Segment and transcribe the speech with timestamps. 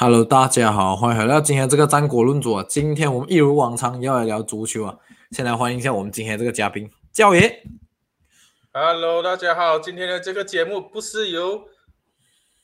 [0.00, 2.64] Hello，大家好，欢迎回到今天这个战果论组啊。
[2.68, 4.96] 今天我们一如往常要来聊足球啊。
[5.32, 7.64] 先来欢迎一下我们今天这个嘉宾，教爷。
[8.72, 11.64] Hello，大家好，今天的这个节目不是由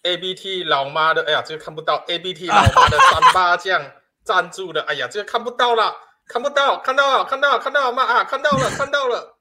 [0.04, 3.82] ABT 老妈的，哎呀，这个看不到 ABT 老妈的三八酱
[4.22, 5.92] 赞助的，哎呀，这个看不到了，
[6.28, 9.36] 看不到，看到了，看到了，看到了妈啊，看到了，看到了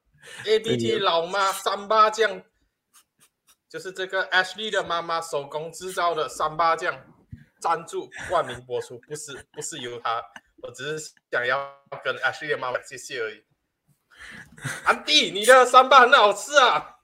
[0.48, 2.42] ，ABT 老妈三八酱，
[3.70, 6.96] 就是这个 Ashley 的妈妈手工制造的三八酱
[7.64, 10.22] 赞助冠名播出，不是不是由他，
[10.62, 11.74] 我只是想要
[12.04, 13.42] 跟 Ashley 的妈妈谢谢而已。
[14.84, 16.98] 安迪，你的三八很好吃啊！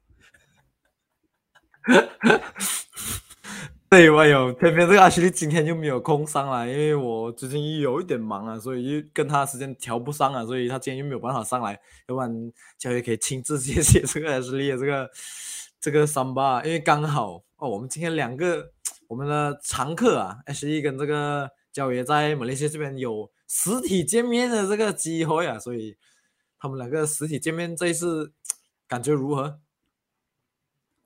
[3.89, 12.29] 对，我有偏偏这个阿西利今天就没有空上来，因为我最近有一点忙啊，所以跟他时间调不上啊，所以他今天又没有办法上来，要不然
[12.77, 15.09] 教练可以亲自谢谢这个阿西利的这个
[15.79, 18.71] 这个三八，因为刚好哦，我们今天两个
[19.09, 25.97] 我们的常客啊，阿西利跟这个焦爷在马来西亚这边有实体见面的这个机会啊，所以
[26.59, 28.31] 他们两个实体见面这一次
[28.87, 29.59] 感觉如何？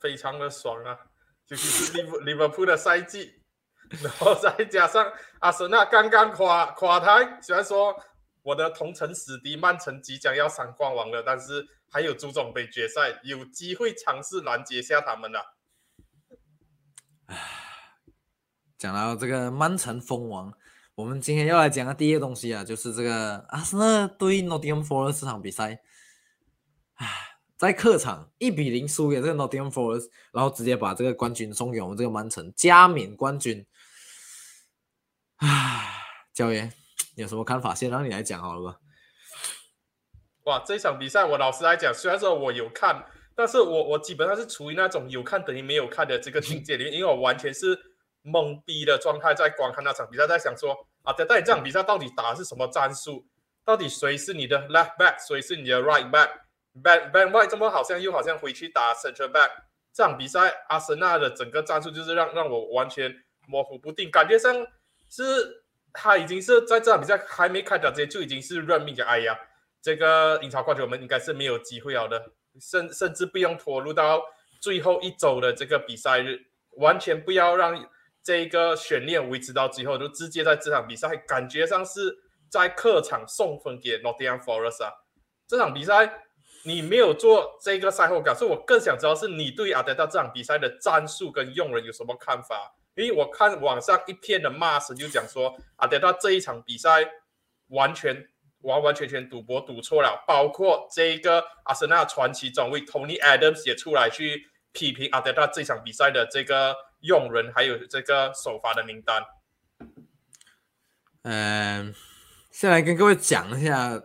[0.01, 0.99] 非常的爽啊！
[1.47, 3.41] 尤其是利物利物浦的赛季，
[4.01, 5.09] 然后再加上
[5.39, 7.95] 阿森纳刚刚垮垮台，虽然说
[8.41, 15.39] 我的同城死敌曼城即将要三冠王了，但是还有足总杯决赛，有机会尝试拦截下他们的。
[18.83, 20.53] 讲到这个曼城封王，
[20.95, 25.79] 我们今天要来讲的第一个东西啊，就是这个阿森纳对 Nottingham Forest 这场比赛，
[26.95, 27.07] 唉，
[27.55, 33.65] 在客场一比零输给这个 Nottingham Forest，然后直接把这个冠军送给我们这个曼城，加冕冠军。
[35.37, 36.03] 唉，
[36.33, 36.73] 教练
[37.15, 37.73] 有什么看法？
[37.73, 38.79] 先让你来讲好了吧。
[40.43, 47.79] 哇，这场比赛我老实来讲，虽然说我有看，但是我我基本上是处于那种有看等于没有看的这个境界里面，因为我完全是
[48.23, 53.25] 懵逼的状态在观看那场比赛，在想说啊，在到底这场比赛到底打的是什么战术？
[53.65, 59.51] 到底谁是你的 left back，谁是你的 right back？Ben Ben White 这么好像又好像回去打 central back，
[59.93, 63.13] 这场比赛阿森纳的整个战术就是让让我完全
[63.47, 64.65] 模糊不定，感觉上
[65.09, 65.63] 是
[65.93, 69.37] 他已经是在这场比赛还没开打之前就已经是认命的，哎呀。
[69.81, 74.23] 这个英超冠军我们应该是没有机会了的，甚甚至不用拖入到
[74.61, 76.39] 最后一周的这个比赛日，
[76.77, 77.85] 完全不要让
[78.23, 82.17] 这个悬念维持到最后，就直接在这场比赛感觉上是
[82.49, 84.93] 在客场送分给 Nottingham Forest 啊！
[85.47, 86.21] 这场比赛
[86.63, 92.73] 你没有做这个赛后感，所以我更想知道是你对阿德达这场比赛的战术跟用人有什么看法？
[92.95, 97.09] 因为我看网上一片的骂声就讲说阿德达这一场比赛
[97.67, 98.27] 完全。
[98.63, 104.41] 完完全全赌博赌错了，包括这个阿森纳传奇中卫 Tony Adams 也出来去
[104.73, 109.23] 批评阿德达这场比赛的这个用人，还有这个首发的名单。
[111.21, 111.95] 嗯，
[112.51, 114.03] 先来跟各位讲一下，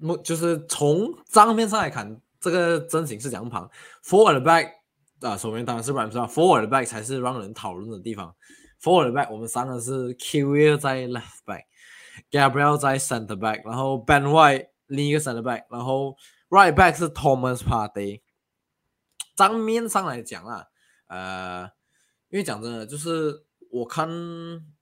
[0.00, 3.70] 目就是从账面上来看，这个阵型是两旁
[4.02, 4.72] forward back
[5.20, 8.34] 啊，首先当然是 r a m s f o r w a r d back 才是让人讨论的地方。
[8.82, 11.62] forward back 我们三个是 Kiwi 在 left back。
[12.30, 16.14] Gabriel 在 center back，然后 Ben White 另一个 center back，然后
[16.50, 18.20] right back 是 Thomas Party。
[19.34, 20.64] 账面上来讲啊，
[21.08, 21.70] 呃，
[22.30, 24.08] 因为讲真的，就是我看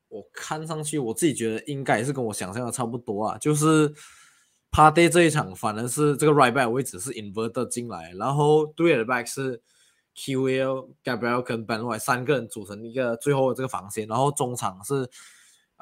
[0.09, 3.93] 我看上去，我自己觉得应该也是跟我想象的差不多啊，就是
[4.71, 9.63] Party 这一场反而是这个 right back 位置是 inverted 进来，然后对的 back 是
[10.17, 15.09] QL、Gabriel 跟 Ben White 三个人组成一个最后的这个防线，然后中场是。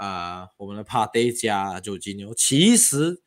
[0.01, 3.21] 啊、呃，我们的帕蒂加九金牛，其实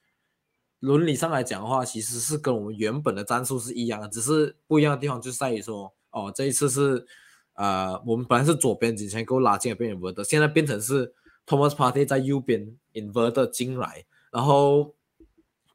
[0.81, 7.05] 伦理上来讲的话，其实是跟我们原本的战术是一样的，只是不一样的地方就在于说，哦，这一次是
[7.53, 11.13] 呃，我们本来是左边之前给我拉进来变 inverted，现在变成是
[11.45, 14.95] Thomas Party 在右边 inverted 进来，然后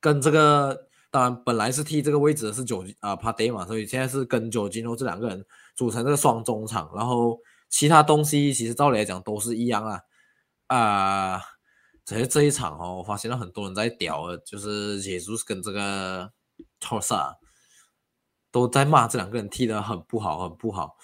[0.00, 5.45] 跟这个当然本来是踢这个位置的是九啊 Party 嘛，所以现在是跟九金牛这两个人
[5.75, 7.39] 组成这个双中场，然后
[7.69, 10.01] 其他东西其实照理来讲都是一样啊。
[10.69, 11.41] 啊，
[12.06, 16.30] 只是这一场哦，我发现了很多人在屌，就是耶稣跟这个
[16.78, 17.36] 托萨
[18.53, 20.97] 都在骂这两个人踢得很不好，很不好。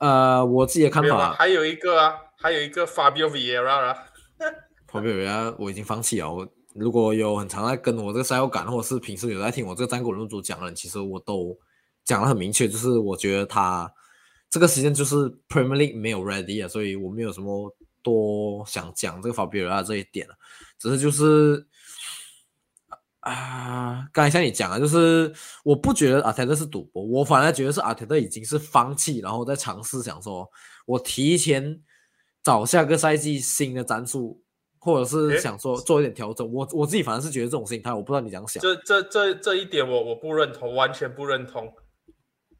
[0.00, 3.96] 呃，我自己的看法，还有一个啊，还有一个 Fabio Vieira 啊，
[4.92, 6.30] Fabio Vieira 我已经放弃了。
[6.30, 11.58] 我如果有很常在跟我这个赛后感，或者是平时有在听我这个战果论主讲的人，其实我都
[12.04, 13.90] 讲的很明确，就是我觉得他
[14.50, 15.16] 这个时间就是
[15.48, 17.74] Premier League 没有 ready 啊，所以我没有什么。
[18.02, 20.34] 多想讲这个法比尔这一点了，
[20.78, 21.66] 只是就是
[23.20, 25.32] 啊，刚才像你讲啊，就是
[25.62, 30.50] 我不觉得阿泰特是赌博，我反而觉得是阿泰特已经是放弃，然后再尝试想说，
[30.86, 31.82] 我提前
[32.42, 34.42] 找下个赛季新的战术，
[34.78, 36.50] 或者是想说做一点调整。
[36.50, 38.62] 我我自己反正是觉得这种心态，我不知道你怎样想。
[38.62, 41.70] 这这这这一点我我不认同，完全不认同。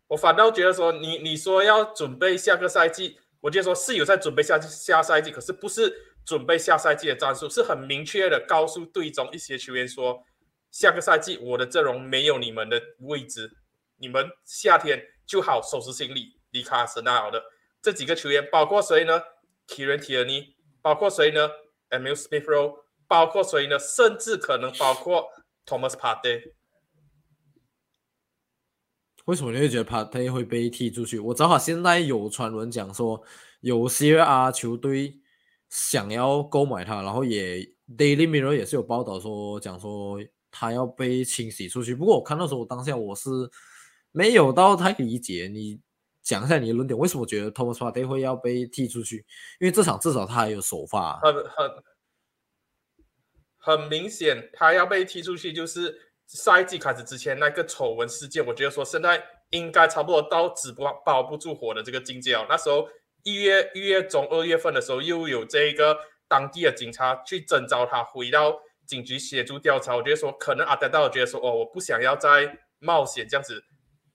[0.08, 5.92] 我反倒觉得说，你你说要准备下个赛季，我就说是有在准备下下赛季，可是不是
[6.24, 10.22] 准备下赛季的战术，是很明确的告诉队中一些球员说，
[10.70, 13.50] 下个赛季我的阵容没有你们的位置，
[13.96, 17.42] 你们夏天就好收拾行李离开阿森纳好的。
[17.80, 19.22] 这几个球员包括谁呢
[19.66, 21.50] ？Kieran Tierney，包括谁呢
[21.88, 23.78] ？Emil Smith Rowe，包括谁呢？
[23.78, 25.30] 甚至可能包括
[25.64, 26.52] Thomas Partey。
[29.30, 31.20] 为什么你会觉得帕特会被踢出去？
[31.20, 33.22] 我正好现在有传闻讲说，
[33.60, 35.20] 有些啊球队
[35.68, 37.58] 想要购买他，然后也
[37.96, 40.18] Daily Mirror 也是有报道说讲说
[40.50, 41.94] 他要被清洗出去。
[41.94, 43.30] 不过我看到时候我当下我是
[44.10, 45.80] 没有到太理解，你
[46.24, 49.24] 讲一下你的论点，为什么觉得 Thomas Part 会要被踢出去？
[49.60, 51.70] 因为这场至少他还有首发，很很
[53.58, 58.44] 很明显，他要被踢出去，就是赛季开始之前那个丑闻事件。
[58.46, 62.46] 我觉得说现在应该差不多到纸包包不住火的这个境界了。
[62.48, 62.88] 那时候
[63.24, 65.96] 一月一月中二月份的时候，又有这个
[66.28, 68.56] 当地的警察去征召他回到
[68.86, 69.96] 警局协助调查。
[69.96, 73.62] 我觉得说可能阿德道觉得说哦，我不想要再冒险这样子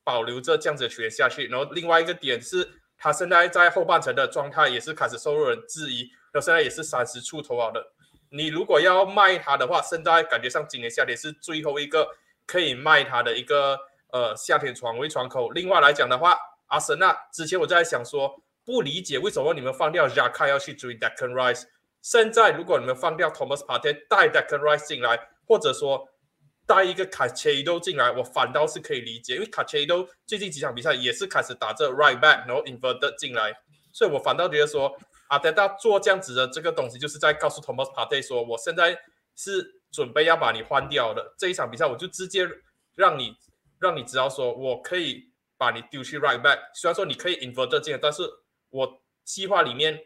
[0.04, 1.48] 保留着这样子的球员下去。
[1.48, 2.66] 然后另外一个点是，
[2.98, 7.86] 他现在在后半程的状态也是开始受人质疑，然后现在也是三十出头了的。
[8.32, 12.08] 你如果要卖他的话，现在感觉上今年夏天是最后一个
[12.46, 13.78] 可以卖他的一个
[14.12, 15.50] 呃夏天窗位窗口。
[15.52, 16.38] 另外来讲的话，
[16.68, 21.64] 阿森纳之前我在想说，不理解为什么你们放掉 Jaka 要去追 Declan Rice，
[22.02, 26.10] 现在如果你们放掉 Thomas Partey 带 Declan Rice 进来，或者说
[26.66, 30.08] 带一个 c a c h e d o 进来，我反倒是可以理解，因为 c a c h e d o
[30.26, 33.54] 最近几场比赛也是开始打这 right back，然后 inverted 进来，
[33.94, 34.92] 所以我反倒觉得说。
[35.28, 38.96] 阿德达做这样子的这个东西，就是在告诉 Thomas Partey 说，我现在
[39.36, 41.34] 是准备要把你换掉的。
[41.38, 42.48] 这一场比赛，我就直接
[42.96, 43.36] 让你
[43.80, 46.60] 让你知道，说我可以把你丢去 right back。
[46.76, 48.22] 虽然说你可以 invert 进来，但是
[48.70, 50.00] 我计划里面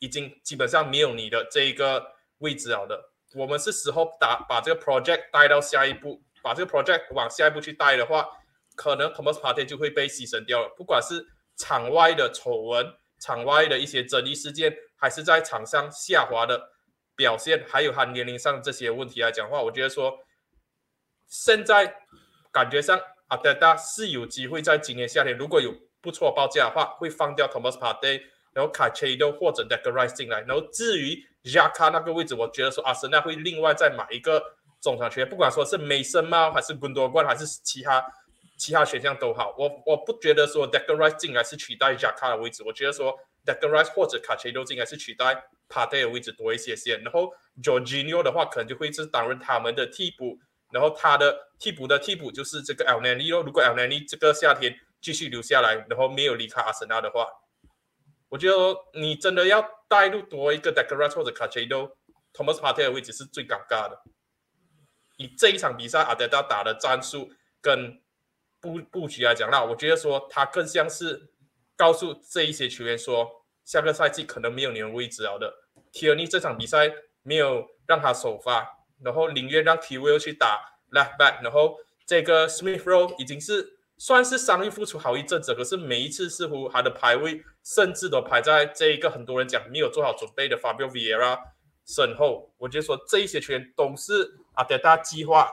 [0.00, 3.12] 已经基本上没有你的这一个位置了的。
[3.34, 8.26] 我们是时候打把这个 project 带到下一步，把这个 project 往下一步去带的话，
[8.74, 10.74] 可能 Thomas Partey 就会被牺牲掉了。
[10.76, 11.24] 不管是
[11.56, 12.92] 场外的丑闻。
[13.24, 16.60] 场外的一些争议事件，还是在场上下滑的
[17.16, 20.18] 表现，还有他年龄上这些问题来讲话，我觉得说，
[21.26, 21.96] 现在
[22.52, 28.20] 感觉上阿德达是有机会在今年夏天，如果有不错报价的话，会放掉 Thomas Partey，
[28.52, 34.42] 然后卡切多或者 Declan Rice 进来，然后至于 Jaka 那个位置，我觉得说阿森纳会另外再买一个
[34.82, 38.04] 中场球员，不管说是梅森吗，还是滚多冠，还是其他。
[38.56, 43.12] 其他选项都好，我我不觉得说 Declan Rice 进来是取代 Jaka 的位置，我觉得说
[43.44, 46.96] Declan Rice 或者 c a c h e d o 进来是取代 Partey 的位置多一些些。
[46.98, 50.38] 然后 Jorginho 的话，可能就会是担任他们的替补，
[50.72, 53.42] 然后他的替补的替补就是这个 El Nani 咯。
[53.42, 57.26] 如果 El Nani 这个夏天继续留下来，然后没有离开阿森纳的话，
[58.28, 58.56] 我觉得
[58.94, 61.96] 你真的要带入多一个 Declan Rice 或者 c a c h e d o
[62.32, 64.00] Thomas Partey 的位置是最尴尬的。
[65.16, 67.30] 以这一场比赛阿德达打的战术
[67.60, 68.00] 跟
[68.64, 71.28] 布布局来讲，那我觉得说他更像是
[71.76, 75.52] 告诉这一些球员说，下个赛季可能没有你的位置了的。
[75.92, 76.90] t o n y 这场比赛
[77.22, 78.66] 没有让他首发，
[79.02, 91.38] 然后宁愿让 T Will 去打 left back，然后这个 Smith Rowe 已经是算是伤愈复出好一阵子，可是每一次似乎他的排位甚至都排在这一个很多人讲没有做好准备的 Fabio Vieira
[91.84, 92.50] 身后。
[92.56, 95.50] 我觉得说这一些球员都是阿德达计划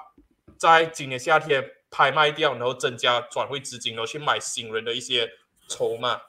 [0.58, 1.70] 在今年夏天。
[1.92, 5.30] 拍卖掉，然后增加转会资金，然后去买新人的一些
[5.68, 6.22] 筹码。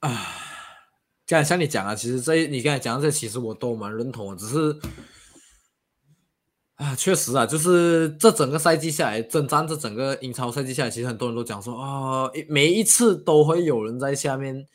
[0.00, 0.26] 啊，
[1.26, 4.36] 刚才像你讲啊，其实这你刚才讲的这，其实我都蛮认同的。
[4.36, 4.80] 只是
[6.76, 14.66] 啊，确实啊，就是这整个赛季下来，征战这整个英超赛季下来，其实很多人都讲说啊，每一次都会有人在下面，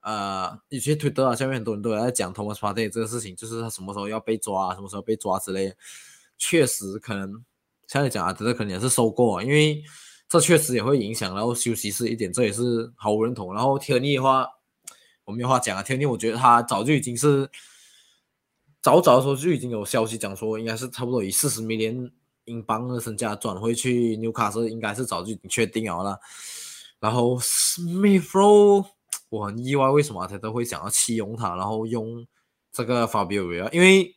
[0.00, 5.74] 呃，有些推特啊，下面很多人都在讲 Thomas Partey 这个事情，就是他什么时候要被抓，什么时候被抓之类。
[6.38, 7.44] 确实可能
[7.88, 9.82] 像你讲啊，这个可能也是收购啊，因为
[10.28, 13.52] 这确实也会影响，然后休息室一点，这也是毫无认同。
[13.54, 14.46] 然后天尼的话，
[15.24, 17.50] 我没有话讲啊，天尼我觉得他早就已经是
[18.82, 22.12] 早早的时候就已经有消息讲说，应该是差不多以四十美金
[22.44, 26.20] 英镑的身价转会去纽卡斯，应该是早就已经确定了了。
[27.00, 28.84] 然后 Smithrow，
[29.30, 32.26] 我很意外为什么他都会想要弃用他，然后用
[32.70, 34.14] 这个 Fabio，因为。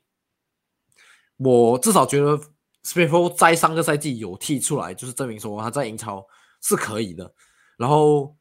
[1.43, 2.37] 我至少觉得
[2.83, 6.25] s p i f o 在上个赛季有踢出来，就是证明说他在英超
[6.61, 7.33] 是可以的。
[7.77, 8.35] 然后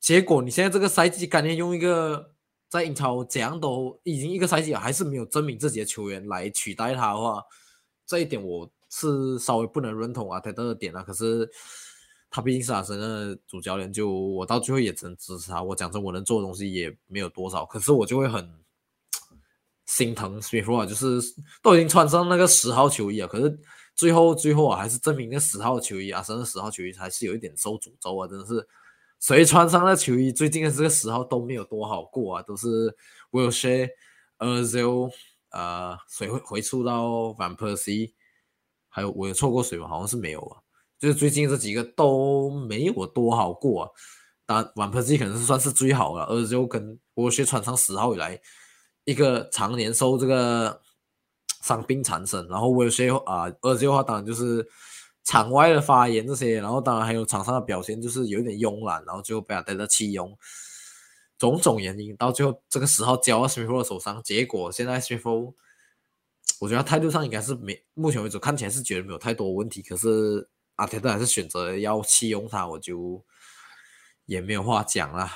[0.00, 2.34] 结果你现在这个赛季，感觉用一个
[2.68, 7.42] 在英超怎样都已经一个赛季了，还是没有证明自己的球员来取代他的话，
[8.06, 11.02] 这一点我是稍微不能认同阿泰德的点啊。
[11.02, 11.48] 可是
[12.30, 15.62] 他毕竟是阿森的主教练，就我到最后也只能支持他。
[15.62, 18.61] 我讲真，我能做的东西也没有多少，可是我就会很
[19.86, 21.20] 心疼 Smith 啊，就是
[21.62, 23.58] 都已经穿上那个十号球衣啊，可是
[23.94, 28.66] 最后最后啊，还是证明那十号球衣啊，甚至十号球衣还是有一点受诅咒啊，真的是。
[29.20, 32.92] 谁穿上那球衣，最近的这个时候都没有多好过啊，都是
[33.30, 33.88] Wilshere、
[34.38, 35.12] Azil，
[35.50, 38.14] 呃，谁会回出到 Van Persie，
[38.88, 39.86] 还有我有错过谁吗？
[39.86, 40.58] 好像是没有啊，
[40.98, 43.90] 就是最近这几个都没有多好过啊。
[44.44, 48.40] 但，Van Persie 可能是算是最好了，Azil 跟威尔逊穿上十号以来，
[49.04, 50.80] 一个常年受这个
[51.62, 54.68] 伤病缠身，然后 Wilshere 啊，Azil 的话当然就是。
[55.24, 60.36] 场外的发言这些，然后当然还有场上的表现，就是有点慵懒，然后最后被他带到弃用，
[61.38, 65.54] 种种原因，到最后这个时候交到 Smith 的手上，结果现在 smf
[66.58, 73.24] 我觉得态度上应该是没，目前为止看起来是觉得没有太多问题，可是阿泰德还是选择要弃用他，我就
[74.26, 75.30] 也没有话讲了。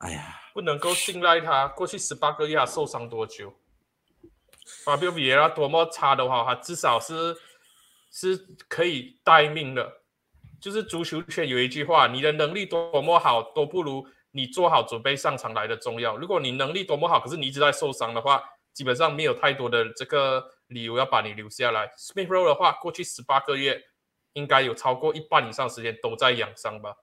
[0.00, 3.54] 哎呀，不能够信赖他，过去十八个月他受伤多久？
[4.84, 7.34] 法比奥比埃多么差的话，他至少是。
[8.12, 8.36] 是
[8.68, 10.00] 可以待命的，
[10.60, 16.16] 就是足球圈有一句话：你的能力多么好，都不如你做好准备上场来的重要。
[16.16, 18.42] 如果你能力多么好，可是你一直在受伤的话，
[18.72, 21.86] 基本上没有太多的这个理由要把你留下来。
[21.96, 23.80] Smith Rowe 的话，过去十八个月
[24.32, 26.96] 应该有超过一半以上时间都在养伤吧？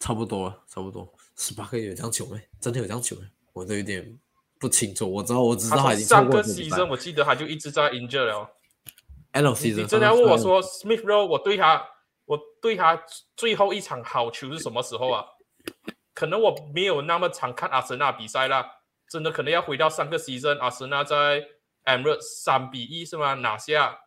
[0.00, 2.40] 差不多了，差不多十八个月有这样久没？
[2.60, 3.22] 真的有这样久没？
[3.52, 4.18] 我都有点
[4.58, 5.10] 不清楚。
[5.10, 8.50] 我知道，我只知道他已经上个牺牲，我记得他就一直在 injured 了。
[9.62, 11.86] 你真的要问我说，Smith Rowe，我对他，
[12.24, 13.02] 我对他
[13.36, 15.26] 最后一场好球是什么时候啊？
[16.14, 18.66] 可能我没有那么常看阿森纳比赛啦，
[19.10, 21.44] 真的可能要回到上个 season，阿森纳在
[21.84, 23.34] Emirates 三比一是吗？
[23.34, 23.98] 拿下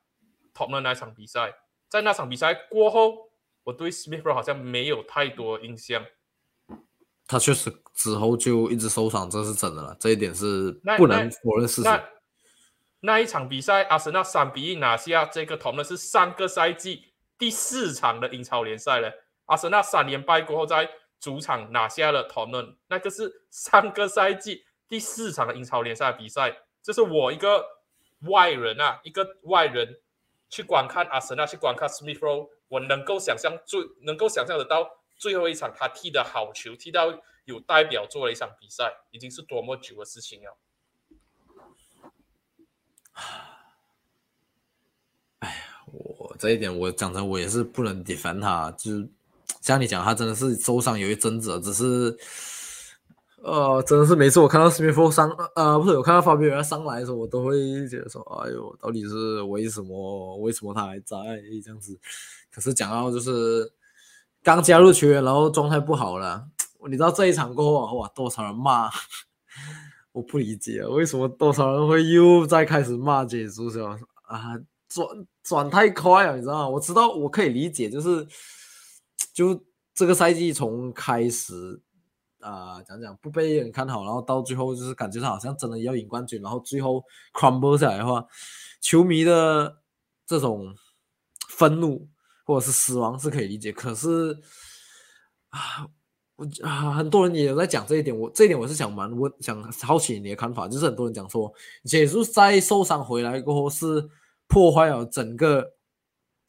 [0.56, 1.54] Top 的那场比赛，
[1.88, 3.30] 在那场比赛过后，
[3.66, 6.04] 我对 Smith Rowe 好像没有太多印象。
[7.30, 11.90] 他确实之后就一直受伤，这是真的了，这一点是不能否认事实。
[13.02, 19.14] 那一场比赛，阿森纳三比一拿下这个同呢是上个赛季第四场的英超联赛了。
[19.46, 26.58] 阿森纳三连败过后，在主场拿下了同论，那个是上个赛季第四场的英超联赛比赛。
[26.82, 27.64] 这是我一个
[28.22, 30.00] 外人啊，一个外人
[30.50, 40.58] 去观看阿森纳，去观看 Smith Rowe，我能够想象最能够想象得到最后一场他踢的好球，踢到有代表作的一场比赛，已经是多么久的事情了。
[45.40, 45.56] 哎呀，
[45.92, 48.72] 我这一点我讲真，我也是不能 defend 他。
[48.72, 49.10] 就是
[49.62, 52.18] 像你讲，他真的是受伤有一阵子，只是
[53.44, 60.38] 呃，真的是每次我看到 Smith 上呃，不是我看到发表要上来的时候，我都会觉得说，哎呦，到底是为什么？
[60.38, 61.18] 为什么他还在
[61.64, 62.00] 这样子？
[62.52, 63.72] 可是讲到就是
[64.44, 66.48] 刚加入球员，然后状态不好了，
[66.90, 68.90] 你知道这一场过后哇，多少人骂？
[70.12, 73.70] 我不理解为什么多少人会又再开始骂解说
[74.24, 74.58] 啊？
[74.88, 75.08] 转
[75.44, 76.70] 转太快了，你知道吗？
[76.70, 78.28] 我知道我可以理解，就是
[79.34, 81.80] 就这个赛季从开始
[82.40, 87.04] 啊讲讲不被人看好，然后到最后就是感觉上好像真的要赢冠军，然后最后
[87.34, 88.26] crumble 下来的话，
[88.82, 89.82] 球迷的
[90.26, 90.74] 这种
[91.50, 92.08] 愤怒
[92.50, 94.38] 或者是死亡是可以理解，可是
[95.50, 95.88] 啊。
[96.40, 101.54] 我啊，很多人也有在讲这一点，我这一点我是想蛮问，想好奇你的看法，就是很多人讲说，
[101.84, 104.08] 结束在受伤回来过后是
[104.48, 105.74] 破坏了整个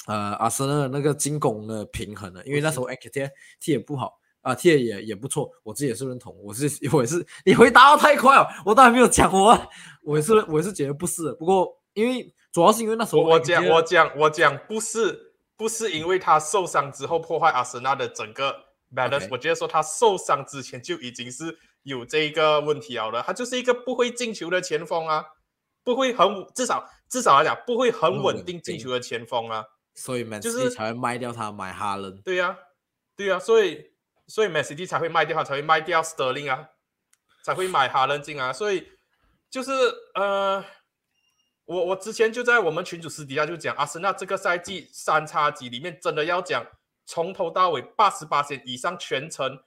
[0.07, 3.29] 呃阿森纳那个进攻的平衡的，因为那时候 X T
[3.59, 9.61] 踢也不好啊，踢也也不错，我自己也是认同，我是 我也是你回答的太快了，我都还没有讲完，
[10.05, 15.30] 我是我也是觉得不是，不过因为主要是因为那时候我讲我讲我讲不是
[15.61, 18.65] 不是因为他受伤之后破坏阿森纳的整个。
[18.93, 25.25] balance，我觉得说他受伤之前就已经是有这个问题了，他就是一个不会进球的前锋啊，
[25.85, 29.65] 不会很至少至少来讲不会很稳定进球的前锋啊，
[29.95, 32.21] 所以 Man City 才会卖掉他买哈伦。
[32.23, 32.59] 对呀，
[33.15, 33.93] 对呀，所以
[34.27, 36.71] 所以 Man City 才会卖掉他，才会卖掉 Sterling 啊，
[37.45, 38.89] 才会买哈伦进啊，所以
[39.49, 39.71] 就是
[40.17, 40.65] 呃，
[41.71, 46.67] 我我之前就在我们群主私底下就讲，阿森纳这个赛季三叉戟里面真的要讲。
[47.07, 49.61] 从头到尾八十八线以上全程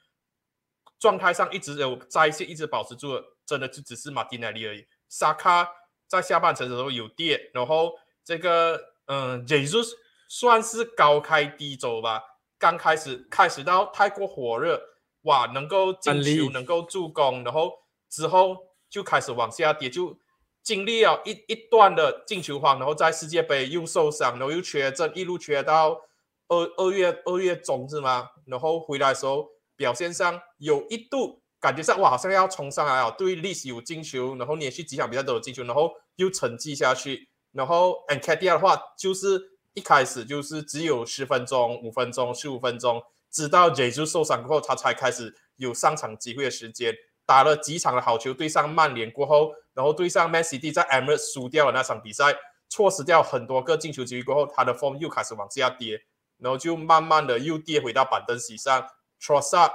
[0.99, 4.85] 状态上一直有在线，一直保持住的，真的就只是马丁内利而已。
[5.07, 5.69] 萨卡
[6.07, 7.93] 在下半程的时候有跌，然后
[8.23, 9.91] 这个嗯，Jesus
[10.27, 12.21] 算是高开低走吧。
[12.57, 14.81] 刚开始开始到太过火热，
[15.21, 17.71] 哇，能够进球，能够助攻，然后
[18.09, 18.57] 之后
[18.89, 20.17] 就开始往下跌，就
[20.63, 26.01] 经历了一一段的进球荒，然后在世界杯又受伤，然后又缺阵，一路缺到
[26.47, 28.29] 二二月二月中是吗？
[28.45, 37.27] 然后回来的时候表现上有一度感觉上哇，好像要冲上来了，对历史有进球，然后连续几场比赛都有进球，然后又沉寂下去。
[37.51, 39.39] 然后 a n c a d i a 的话，就是
[39.73, 46.95] 一开始就是只有十分钟、五分钟、十五分钟，直到 j e 受伤过后，他才开始有上场机会的时间。
[47.25, 52.35] 打了几场的好球，对上曼联过后，然后对上 Man City 在 Emirates 输掉了那场比赛，
[52.69, 56.01] 错失掉很多个进球机会过后，他的 form 又开始往下跌，
[56.37, 58.87] 然后就慢慢的又跌回到板凳席上。
[59.25, 59.71] t r o s a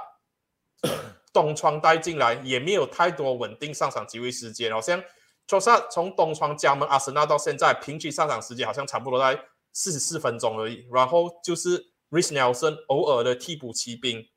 [1.33, 5.01] 东窗带进来，也没有太多稳定上场机会时间，好像
[5.47, 10.87] t r o s a 从东窗加盟阿森纳到现在，平均上场时间好像差不多在四十四分钟而已。
[10.91, 14.27] 然后就是 Rhys Nelson 偶尔的替补骑兵，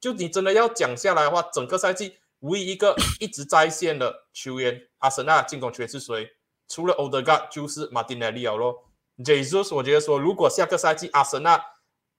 [0.00, 6.28] 就你真的要讲下来的话，整个赛季唯一一个一直在线的球员，阿森纳进攻球员是谁？
[6.68, 8.84] 除了 o d e g a 就是 Martinelli 了咯。
[9.18, 11.60] Jesus，我觉得说，如果下个赛季阿森纳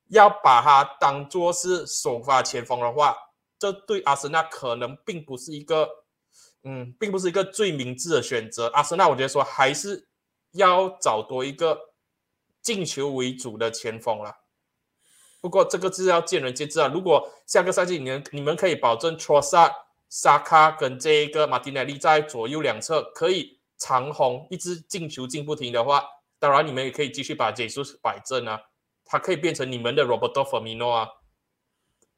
[0.09, 3.15] 要把他当做是首发前锋的话，
[3.57, 5.87] 这对阿森纳可能并不是一个，
[6.63, 8.67] 嗯，并不是一个最明智的选择。
[8.73, 10.09] 阿森纳我觉得说还是
[10.51, 11.79] 要找多一个
[12.61, 14.35] 进球为主的前锋了。
[15.39, 16.87] 不过这个是要见仁见智啊。
[16.87, 19.71] 如果下个赛季你们你们可以保证 t r o s a
[20.09, 26.03] 沙卡跟这一个马丁内利在左右两侧可以长红，一直进球进不停的话，
[26.39, 28.59] 当然你们也可以继续把杰苏摆正啊，
[29.05, 31.07] 他可以变成你们的 Roberto Firmino 啊。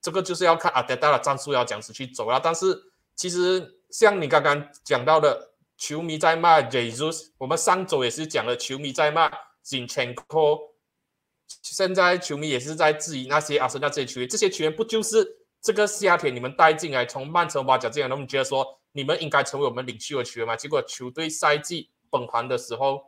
[0.01, 2.39] 这个就是要看阿德达的战术要怎样子去走啊。
[2.41, 2.81] 但是
[3.15, 9.29] 其实像你刚刚讲到的，球迷在骂 Jesus，我们上周也是讲了，球迷在骂
[9.63, 10.60] Zinchenko，
[11.62, 20.56] 现在球迷也是在质疑那些阿森纳这些球员，这些球员不就是这个夏天你们带进来，从曼城挖角进来，那么觉得说你们应该成为我们领袖的球员嘛？
[20.56, 23.04] 结果球队赛季崩盘的时候，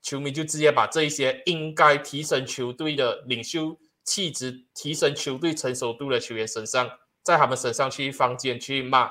[0.00, 6.90] 球迷就直接把这一些应该提升球队的领袖气质、提升球队成熟度的球员身上，
[7.22, 9.10] 在他们身上去放箭去骂。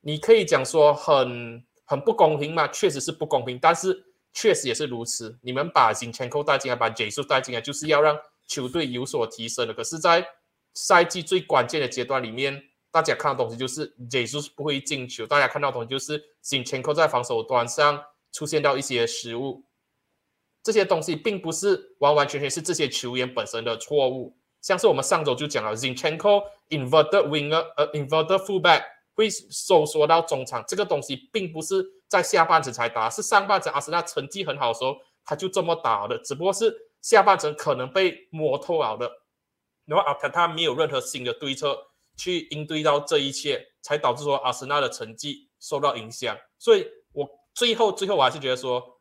[0.00, 5.38] 你可以讲说很很不公平嘛，确实是不公平，但是确实也是如此。
[5.42, 9.72] 你们把金钱扣带进来，把 J 数带进来，就是要让球队有所提升的。
[9.72, 10.26] 可是，在
[10.74, 19.64] 赛季最关键的阶段里面，大家看到东西就是 J 数不会进球，大家看到的东西就是 Zinchenko 在防守端上出现到一些失误。
[20.62, 39.10] 这些东西并不是完完全全是这些球员本身的错误，像是我们上周就讲了，Zinchenko inverted winger，呃，inverted fullback 会收缩到中场，这个东西并不是在下半程才打，是上半程阿森纳成绩很好的时候他就这么打的，只不过是下半程可能被摸透了的，
[39.92, 41.78] 然后阿特他没有任何新的对策
[42.16, 46.36] 去应对到这一切，才导致说阿森纳的成绩受到影响。
[46.58, 48.98] 所以我最后最后我还是觉得说。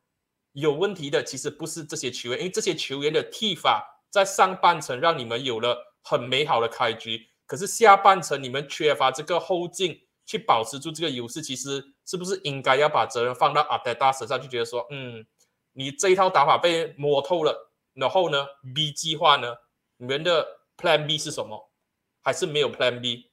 [0.54, 14.42] 有问题的其实不是这些球员，因为这些球员的踢法在上半程让你们有了很美好的开局，可是下半程你们缺乏这个后劲去保持住这个优势，其实是不是应该要把责任放到阿德达身上？
[14.42, 15.26] 就觉得说，嗯，
[15.72, 19.56] 你这一套打法被摸透了，然后呢，B 计划呢，
[19.96, 20.46] 你们的
[20.82, 21.70] Plan B 是什么？
[22.22, 23.32] 还是没有 Plan B？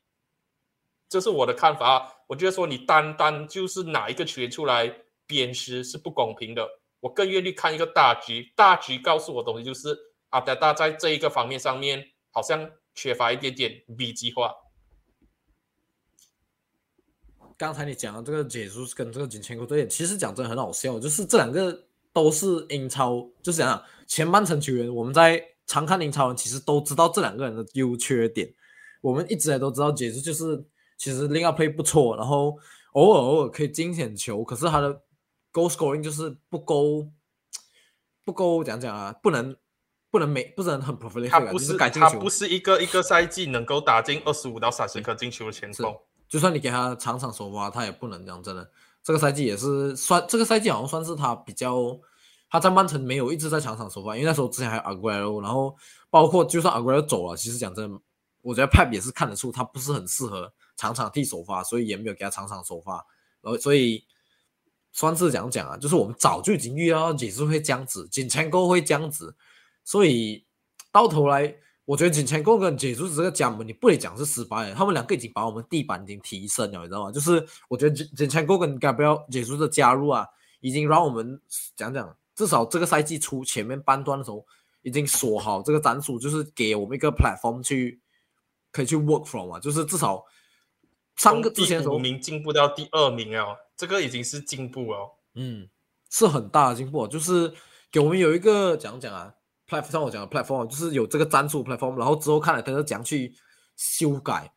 [1.09, 2.23] 这是我的看法。
[2.27, 4.95] 我觉得说你单单就是哪一个球员出来
[5.27, 6.69] 鞭尸是不公平的。
[7.01, 9.97] 我更愿意看一个大局，大局告诉我东西就是
[10.29, 14.55] 阿德达在这一个方面上面好像缺乏一点点 B 计划。
[17.57, 28.53] 刚才你讲的这个解说跟这个金钱扣这点，其实讲真的很好笑，就是这两个都是英超，就是讲前半程球员，我们在常看林超人其实都知道这两个人的优缺点，
[29.01, 32.59] 我们一直也都知道解释就是其实 link up play 不错，然后
[32.95, 35.03] 偶尔偶尔可以惊险球，可是他的
[35.53, 37.09] goal scoring 就是不够
[38.25, 39.55] 不够讲讲啊，不能
[40.11, 45.95] 不能每不能很 prolific，他不就是改进球他不是一个一个赛季能够打进二十五到三十颗进球的前锋。
[46.29, 48.71] 就算你给他场场首发，他也不能这样真的。
[49.03, 51.99] 这个赛季也是算，这个赛季好像算是他比较，
[52.51, 55.77] 他在曼城没有一直在场场首发，因为那时候之前还有 Aguero，然后
[56.11, 58.01] 包括就算 Aguero 走了，其实讲真，
[58.43, 63.05] 我觉得 Pep 也是看得出他不是很适合场场替首发，所以也没有给他场场首发。
[63.41, 64.05] 然后所以
[64.93, 69.37] 算是讲讲啊，就是我们早就已经预料到解释会这样子，金钱沟会这样子，
[69.85, 70.45] 所以
[70.91, 71.57] 到头来。
[71.89, 77.11] 我觉得金钱沟跟解除这个加盟，你不能讲是失败的，他们两个已经把我们地板已经提升了，你知道吗？
[77.11, 80.27] 就是我觉得金金钱沟跟 Gabriel 解除的加入啊，
[80.61, 81.41] 已经让我们
[81.77, 84.47] 讲讲，至少这个赛季初前面半段的时候，
[84.83, 88.01] 已经说好这个战术，就是给我们一个 platform 去
[88.71, 90.25] 可以去 work from 啊，就是至少
[91.17, 95.11] 三个之前五名进步到第二名哦，这个已经是进步哦。
[95.35, 95.69] 嗯，
[96.11, 97.53] 是很大的进步，就是
[97.91, 99.35] 给我们有一个讲讲啊
[99.69, 103.35] ，platform 我讲的 platform 就是有这个战术 platform，然后之后看了他就讲去
[103.77, 104.53] 修改，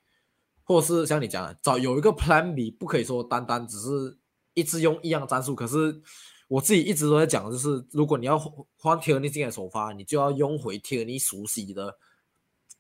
[0.64, 4.20] 或者是像你讲的找有一个 plan B，不可以说单单只是
[4.54, 6.04] 一直用一样战术，可是。
[6.52, 8.38] 我自己一直都在讲，就是如果你要
[8.78, 11.98] 换 t i 尼进来首发，你就要用回 t i 尼熟悉的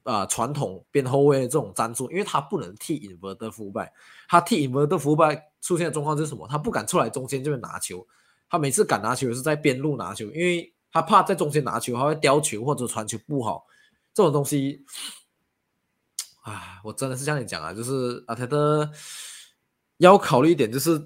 [0.04, 3.92] 啊传统边后卫的这种战术，因为他不能替 inverted fullback，
[4.28, 6.46] 他替 inverted fullback 出现的状况是什么？
[6.50, 8.06] 他不敢出来中间这边拿球，
[8.50, 13.66] 他每次敢拿球是在边路拿球，因为他怕在中间拿球他会叼球或者传球不好，
[14.14, 14.84] 这种东西，
[16.42, 18.92] 啊，我真的是这样讲啊，就是阿泰德
[20.00, 21.02] 要考虑一点就是。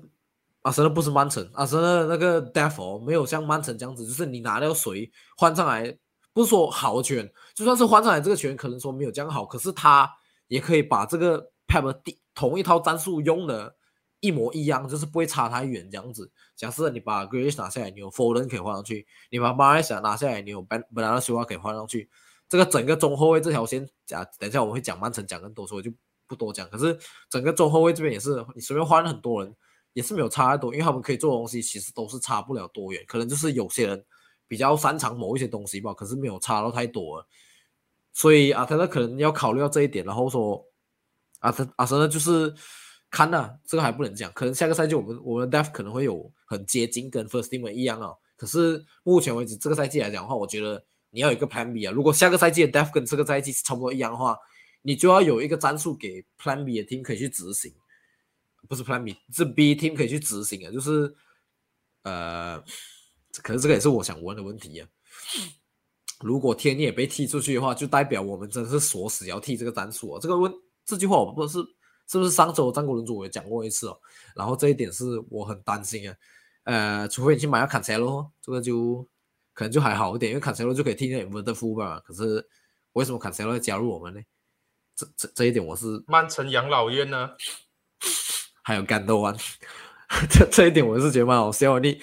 [0.65, 5.95] 阿森纳不是曼城，阿森纳那个 devil 没有像曼城这样子，就是你拿掉谁换上来，
[6.33, 10.11] 不是说好球员，就算是换上来这个球员可能说没有这样好，可是他
[10.47, 11.95] 也可以把这个 pep
[12.33, 13.75] 同一套战术用的
[14.21, 16.31] 一模一样，就是不会差太远这样子。
[16.55, 21.13] 假设你把 Grace 拿下来，你有 Foden 可以换上去；你把 m a r s 拿下来，你有 Ben b e n a r
[21.13, 22.09] d s 可以换上去。
[22.49, 25.91] 这个整个中后卫这条线，讲等一下我们会讲曼城讲更多，所以就
[26.25, 26.67] 不多讲。
[26.71, 26.97] 可是
[27.29, 29.55] 整个中后卫这边也是，你随便换了很多人。
[29.95, 34.05] 也是没有差太多，因为他们可以做的东西其实都是差不了多远，可能就是有些人
[34.45, 37.25] 比较擅长某一些东西吧，可是没有差到太多了。
[38.11, 40.61] 所以阿特勒可能要考虑到这一点，然后说
[41.39, 42.53] 阿特阿森纳就是
[43.09, 48.11] 看呐，这个还不能讲，可能下个赛季我们我们的 def 可能会有很接近跟 first team 一样啊。
[48.35, 51.93] 可是目前为止这个赛季来讲的话，我觉得你要有一个 plan B 啊。
[51.93, 54.37] 如果下个赛季的 def 跟这个赛季差不多一样的话，
[54.81, 57.73] 你就要有一个战术给 plan B 的 team 可以去执行。
[58.67, 61.13] 不是 Plan B，是 B team 可以去执行的，就是，
[62.03, 62.61] 呃，
[63.41, 64.87] 可是这个也是我想问的问题啊。
[66.21, 70.19] 如果天也被踢出去的话，就代表我们真是锁死要踢这个战术啊。
[70.21, 70.51] 这个问
[70.85, 71.59] 这句话，我不是
[72.07, 73.99] 是不是上周战国轮主我也讲过一次哦。
[74.35, 76.15] 然后这一点是我很担心啊。
[76.63, 79.07] 呃，除非你去买个坎塞洛，这个就
[79.53, 81.99] 可能就还好一点，因为坎塞洛就可以踢那点的副吧。
[81.99, 82.47] 可是
[82.93, 84.21] 为什么坎塞洛要加入我们呢？
[84.95, 87.31] 这这这一点我是曼城养老院呢？
[88.65, 89.35] 还有甘豆湾，
[90.27, 91.77] 这这一点我是觉得蛮好笑。
[91.77, 92.01] 你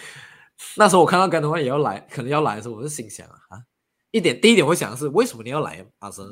[0.77, 3.65] 那时候我看到甘豆湾也要来，可能要来的时候，我是心想啊，
[4.13, 6.25] 一点第一点会想的是，为什么你要来阿森？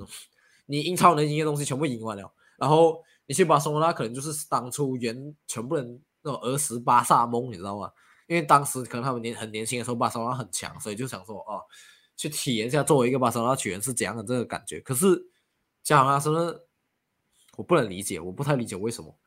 [0.66, 7.90] 你英超能赢的东西全部赢完了，然后你去巴塞罗那，可能就是当初原全部人那种儿时巴萨梦，你知道吗？
[8.28, 11.60] 因为当时可能他们年很年轻的时候，巴塞罗那很强，所以就想说哦，
[12.16, 14.78] 去体验一下作为一个巴塞罗那球员是怎样的这个感觉。
[14.78, 15.20] 可是
[15.82, 16.32] 加上阿森，
[17.56, 19.18] 我不能理解，我不太理解为什么。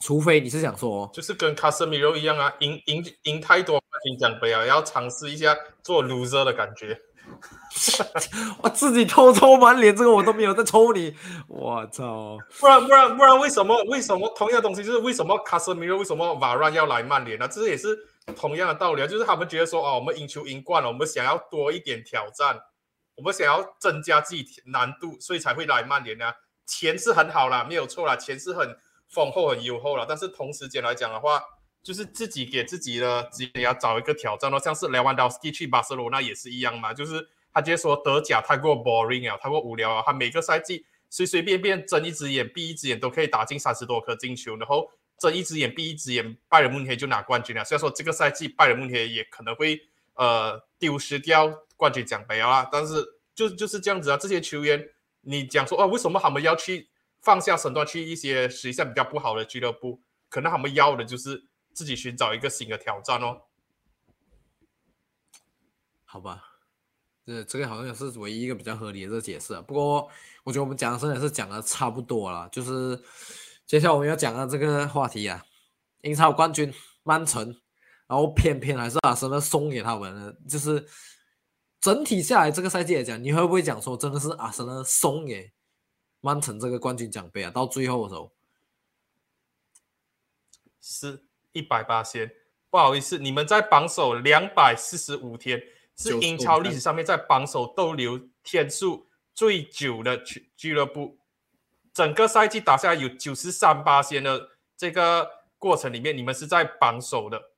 [0.00, 6.98] 除非你是想说，就是跟卡斯米罗一样啊，赢赢赢太多冠军奖杯啊，要尝试一下做 loser 的感觉。
[8.62, 11.14] 我自己偷抽满脸，这个我都没有在抽你，
[11.46, 12.38] 我操！
[12.58, 17.46] 不然不然不然，为什么为什么同样东西就是为什么卡斯米罗为什么瓦兰要来曼联呢？
[17.46, 17.96] 这也是
[18.34, 22.58] 同样的道理啊，就是他们觉得说哦，我们赢球赢惯了，我们想要多一点挑战，
[23.16, 26.32] 我们想要增加自己难度，所以才会来曼联呢。
[26.66, 28.76] 钱是很好啦，没有错啦，钱是很。
[29.10, 31.42] 丰厚很优厚了，但是同时间来讲的话，
[31.82, 47.64] 就是自己给自己的自己要找一个挑战咯，像是莱万多斯基去巴塞罗那也是一样嘛，就是他直接说德甲太过 boring 啊，太过无聊啊，他每个赛季随随便便睁一只眼闭一只眼都可以打进三十多颗进球，然后睁一只眼闭一只眼，拜仁慕尼黑就拿冠军了。
[47.64, 49.80] 虽然说这个赛季拜仁慕尼黑也可能会
[50.14, 54.88] 呃丢失掉冠军奖杯啊，但是就就是这样子啊，这些球员
[55.22, 56.89] 你讲说啊，为什么他们要去？
[57.20, 63.42] 放下身段去一些实际上比较不好的俱乐部，可能他们要的就是自己寻找一个新的挑战哦。
[66.04, 66.42] 好吧，
[67.24, 69.54] 这这个好像也是唯一一个比较合理的这个解释。
[69.62, 70.08] 不过
[70.42, 73.00] 我觉得我们讲的真的是讲的差不多了，就是
[73.64, 75.44] 接下来我们要讲的这个话题啊，
[76.00, 77.46] 英超冠军曼城，
[78.08, 80.84] 然后偏偏还是阿森纳送给他们，就是
[81.80, 85.52] 整体下来这个赛季来讲，你会不会讲说真的是阿森纳送给？
[86.20, 88.32] 曼城这个冠军奖杯啊，到最后的时候
[90.80, 92.30] 是一百八千。
[92.68, 95.62] 不好意思，你们在榜首两百四十五天，
[95.96, 101.18] 是英超历史上面在榜首逗留天数最久的俱俱乐部。
[101.92, 105.28] 整个赛季打下来有九十三八千的这个
[105.58, 107.50] 过程里面，你们是在榜首的。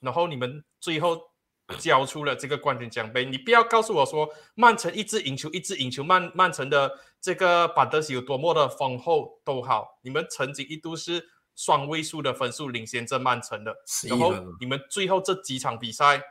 [0.00, 1.33] 然后你们最后。
[1.78, 13.74] 交出了这个冠军奖杯，你不要告诉我说曼城一直赢球，一直赢球，曼曼城的这个板德西有多么的丰厚都好，你们曾经一度是双位数的分数领先这曼城的，
[14.08, 16.22] 然后你们最后这几场比赛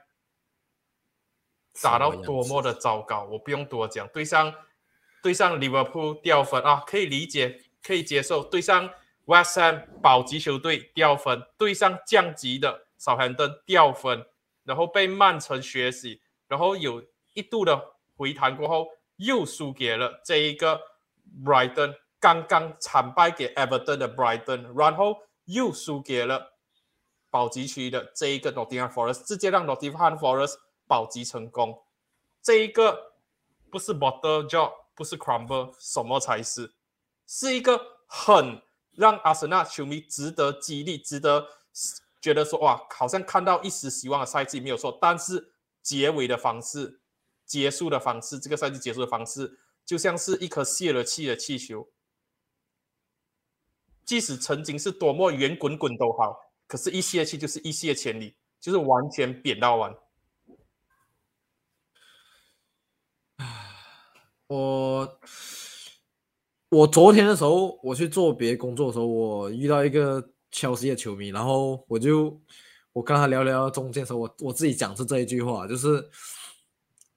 [1.82, 4.54] 打到多么的糟糕，我不用多讲，对上
[5.24, 8.44] 对上 Liverpool 掉分啊，可以理解，可以接受。
[8.44, 8.92] 对上
[9.26, 14.26] West Ham 保级球队掉分，对上降级的 Southampton 掉分，
[14.64, 20.82] 然后被曼城学习，然后有一度的回弹过后，又输给了这一个
[21.44, 26.54] Brighton，刚刚惨败给 Everton 的 Brighton，然后又输给了
[27.30, 30.56] 保级区的这一个 Nottingham Forest，直接让 Nottingham Forest
[30.88, 31.84] 保级成功。
[32.42, 33.14] 这一个
[33.70, 34.74] 不是 bottle job。
[34.96, 36.72] 不是 crumble，什么才是？
[37.26, 41.48] 是一个很让阿森纳球迷值得激励、值得
[42.24, 44.98] 觉得说哇，好像看到一丝希望的赛季没有错。
[45.02, 47.02] 但是结尾的方式、
[47.46, 51.90] 结束的方式，这个赛季结束的方式，就像是一颗泄了气的气球。
[54.06, 56.34] 即使曾经是多么圆滚滚都好，
[56.66, 59.94] 可是一泄气就是一泻千里，就是完全扁到完。
[64.48, 65.20] 我
[66.70, 72.42] 我昨天的时候，我去做别的工作的时候，我遇到一个切西的球迷，然后我就
[72.94, 76.02] 我跟他聊聊中间的时候，我我自己讲是这一句话，就是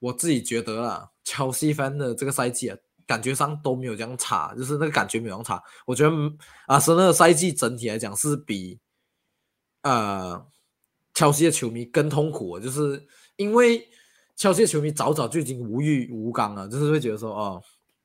[0.01, 5.63] 我自己觉得啊，切西番的这个赛季啊，感觉上都没有这样差，就是那个感觉没有这样差。
[5.87, 6.11] 我觉得
[6.67, 8.81] 啊，是那个赛季整体来讲是比
[9.83, 10.45] 呃
[11.15, 13.87] 切西的球迷更痛苦，就是因为。
[14.39, 17.63] 切尔西球迷早早就已经无欲无刚了，就是会觉得说，哦，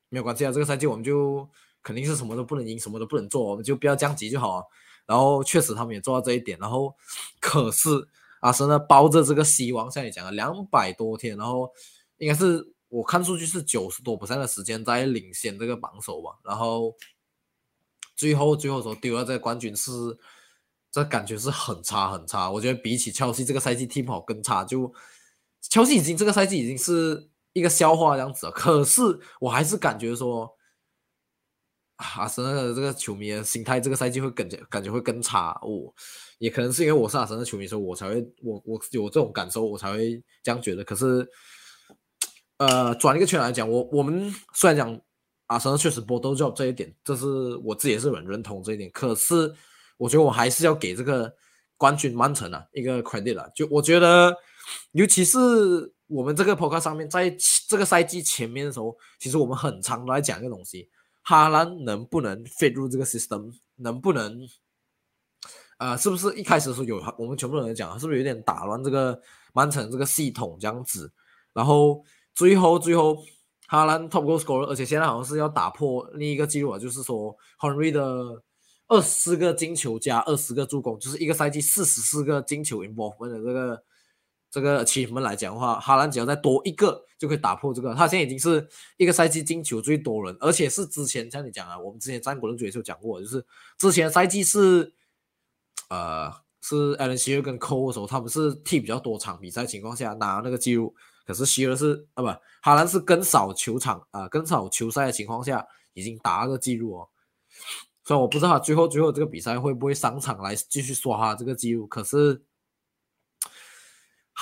[0.08, 1.46] 没有关系啊，这个赛季我们就
[1.82, 4.64] 肯定是什么都不能赢，什么都不能做，我们就不要降级就好了。
[5.06, 6.58] 然后确实他们也做到这一点。
[6.58, 6.94] 然后
[7.40, 7.88] 可是
[8.40, 11.70] 阿森纳包着这个希望，像你讲的两百多天，然后
[12.18, 16.38] 应该是我看数据是九十多的时间在领先这个榜首吧。
[16.44, 16.94] 然后
[18.14, 19.90] 最后最后说丢了这个冠军是，
[20.90, 22.50] 这感觉是很差很差。
[22.50, 24.92] 我觉得比起切尔西这个赛季踢不好更差就。
[25.60, 29.00] 切西已经这个赛季已经是一个笑话这样子了，可是
[29.38, 30.52] 我还是感觉说，
[32.16, 35.58] 阿森纳的这个球迷的心态这个赛季会感觉感觉会更差。
[35.62, 35.94] 我
[36.38, 40.82] 也可能是因为我是阿森纳球迷，所以我才会我我有这种感受，我才会这样觉得。
[40.84, 41.26] 可是，
[42.58, 45.00] 呃，转一个圈来讲，我我们虽然讲
[45.46, 48.90] 阿森纳确实波多 job 这一点，这是我自己也是很认同这一点。
[48.90, 49.52] 可是，
[49.96, 51.32] 我觉得我还是要给这个
[51.76, 53.50] 冠军曼城啊一个 credit 了。
[53.54, 54.36] 就我觉得。
[54.92, 55.38] 尤其是
[56.06, 57.36] 我们这个 podcast 上面，在
[57.68, 60.88] 这个赛季前面的时候，其实我们很常都在讲一个东西：
[61.22, 64.40] 哈兰能不能 fit 入这个 system，能不能，
[65.78, 69.20] 呃，是不是一开始的时候有我们全部人讲，是不是有点打乱这个
[69.52, 71.12] 曼城这个系统这样子？
[71.52, 72.02] 然后
[72.34, 73.16] 最后最后
[73.68, 78.42] 哈兰 top goal scorer，而且现在好像是要打破另一个记录啊，就是说 Henry 的
[78.88, 83.82] 二十个进球加二十个助攻，就是一个赛季四十四个进球 involvement 这个。
[84.52, 87.94] 这个七分来讲的话，哈兰只要再多一个就可以打破这个。
[87.94, 93.42] 他现在已经是一个赛季进球最多人，而且是之前像你讲啊，我们之前战国论足也是有讲过，就是
[93.78, 94.92] 之前赛季是
[95.88, 102.28] 呃是艾伦希尔跟科的时候，他们是踢比较多场比赛情况下拿那个记录，可是希尔是啊不
[102.60, 107.08] 哈兰是更少球场啊更少球赛的情况下已经打那个记录哦。
[108.04, 112.42] 虽然我不知道他最后最后这个比赛会不会上场来继续刷这个记录，可是。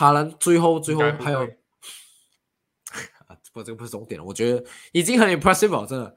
[0.01, 1.41] 哈兰最后最后还有
[3.29, 4.25] 啊，不，这个不是重点了。
[4.25, 6.17] 我觉得已经很 impressive 了，真的。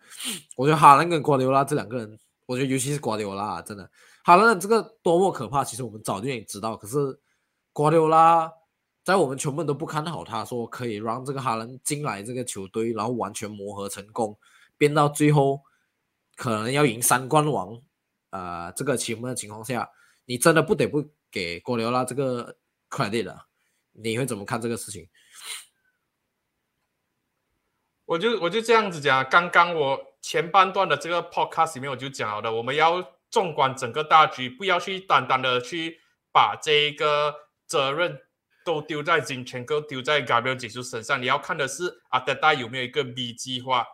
[0.55, 3.91] 我觉得哈兰跟瓜迪奥拉这两个人，我觉得尤其是瓜迪奥拉，真的，
[4.23, 6.77] 哈兰的这个多么可怕，其实我们早就已经知道。
[6.77, 7.19] 可是
[7.73, 8.49] 瓜迪奥拉
[9.03, 14.39] 在我们全部人都不看好他，说可以让这个哈兰进来这个球队，然后完全磨合成功，
[14.77, 15.59] 变到最后
[16.37, 17.77] 可能要赢三冠王，
[18.29, 19.89] 呃，这个情况的情况下，
[20.23, 22.55] 你真的不得不给瓜迪奥拉这个
[22.89, 23.47] credit 了。
[23.93, 25.07] 你会怎么看这个事情？
[28.05, 36.01] 我就我就这样子讲，刚刚我前半段的这个 podcast 里面我就讲了，我们要纵观整个大局，不要去单单的去
[36.31, 37.33] 把这一个
[37.65, 38.21] 责任
[38.65, 43.87] 都丢在金钱哥丢在 Gabriel 技术身上，你要看的是阿德达有没有一个 B 计划。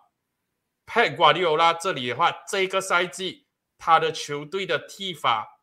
[0.86, 3.46] 佩瓜利奥拉这里的话，这个赛季
[3.78, 5.62] 他的球队的踢法，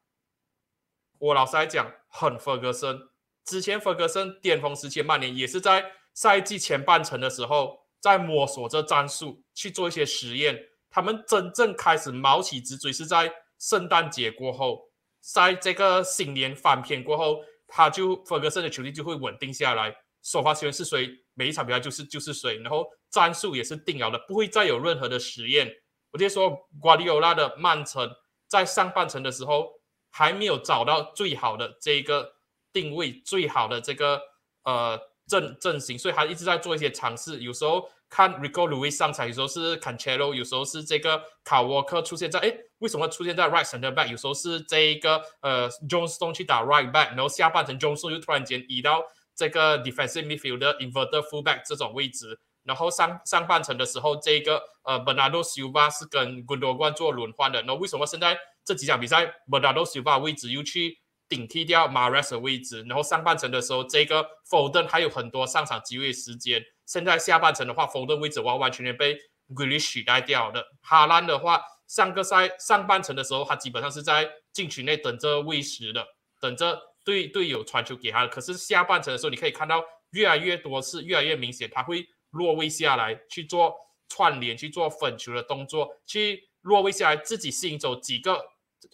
[1.18, 3.08] 我老实来讲很弗格森。
[3.46, 10.58] 之前弗格森巅峰时期，曼联也是在赛季前半程的时候，在摸索着战术，去做一些实验。
[10.90, 14.80] 他们真正开始毛起直追是在圣诞节过后，
[15.20, 19.94] 在这个新年翻篇过后，他就弗格森的球队就会稳定下来。
[20.22, 25.72] 首发球员是谁，每一场比赛就是就是谁，然后战术也是定了的，不会再有任何的实验。
[26.10, 28.10] 我就说，瓜迪奥拉的曼城
[28.48, 29.70] 在上半程的时候
[30.10, 32.35] 还没有找到最好的这个。
[32.76, 34.20] 定位最好的这个
[34.64, 37.40] 呃阵阵型，所以他一直在做一些尝试。
[37.40, 44.08] 有时候看 Rico Lewis 上场，有时候是 Cancelo，有时候是这个卡沃克出现在，哎，为什么出现在 right center back？
[44.08, 49.02] 有时候是这一个呃 Johnstone 去打 right back，然后下半程 Johnson 又突然间移到
[49.34, 60.98] 这个 defensive midfielder inverted fullback 这种位置，然后上上半程的时候，这个呃 Bernardo Silva 是跟 Gundogan 做轮换的，那为什么现在这几场比赛 Bernardo Silva 位置又去？
[61.28, 66.62] 顶替掉 Mares 的位置，然后上半程的时候，这个福德还有很多上场机会时间。
[66.84, 69.14] 现在下半程的话福德位置完完全全被
[69.54, 70.64] g r e l i s h 取代掉了。
[70.82, 76.06] 哈兰的话，上个赛上半程的时候，他基本上是在禁区内等着喂食的，
[76.40, 78.26] 等着队队友传球给他。
[78.28, 83.74] 可是下半程的时候，你可以看到越来越多次，越来越明显，他会落位下来去做
[84.08, 88.40] 串联，去做粉球的动作，去落位下来，自己吸引走几个。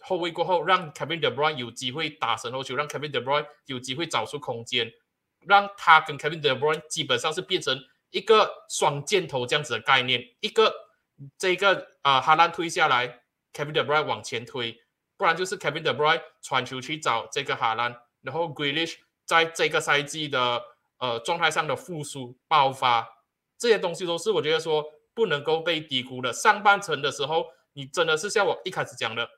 [0.01, 4.91] 后卫过后，让 Kevin De Bruyne 有机会打神后球，让 Kevin De Bruyne 有机会找出空间，
[5.39, 7.79] 让他跟 Kevin De Bruyne 基本上是变成
[8.11, 10.23] 一个双箭头这样子的概念。
[10.39, 10.73] 一个
[11.37, 13.21] 这个啊，哈兰推下来
[13.53, 14.81] ，Kevin De Bruyne 往前推，
[15.17, 20.61] 不然就是 Kevin De Bruyne 传球去找这个哈兰，然后 g r e l i s h 在这个赛季的
[20.97, 23.07] 呃状态上的复苏爆发，
[23.57, 26.33] 这些东西都是我觉得说不能够被低估的。
[26.33, 29.29] 上半程的时候，你真的是像我一开始讲的。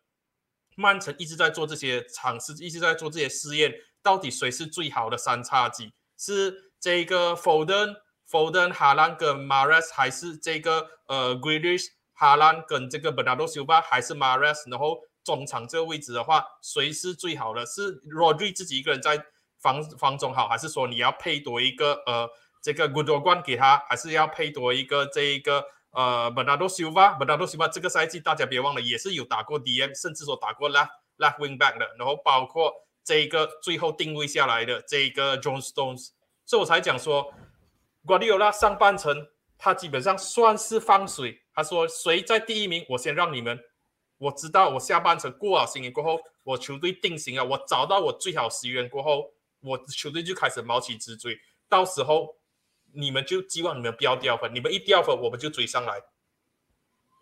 [0.75, 5.93] 曼城一直在做这些尝试，一直在做这些试验，到底谁是最好的三叉戟？
[6.17, 7.95] 是这个 Foden、
[8.29, 14.69] Foden、哈兰跟 Mares，还是这个呃 Grealish、哈兰跟这个 Bernardo Silva，还是 Mares？
[14.69, 17.65] 然后中场这个位置的话，谁是最好的？
[17.65, 19.25] 是 Rodri 自己一个人在
[19.59, 22.29] 防防中好，还是说你要配多一个呃
[22.61, 25.65] 这个 g o o d o g a n 给他，还是要配多一个这一个？
[25.95, 31.89] 呃，Bernardo Silva，Bernardo Silva 这个赛季大家别忘了，也是有打过 DM，甚至说打过 left left wing back 的。
[31.97, 36.09] 然后包括这一个最后定位下来的这一个 John Stones，
[36.45, 37.33] 所以我才讲说
[38.05, 41.41] ，Guardiola 上半程他基本上算是放水。
[41.53, 43.57] 他说谁在第一名，我先让你们。
[44.17, 49.31] 我知道我下半程过了新年过后，我球队定型了，我找到我最好十元过后，
[49.61, 52.35] 我球队就开始毛起直追，到时候。
[52.95, 56.01] 你们就希望你们不要掉分，你们一掉分，我们就追上来。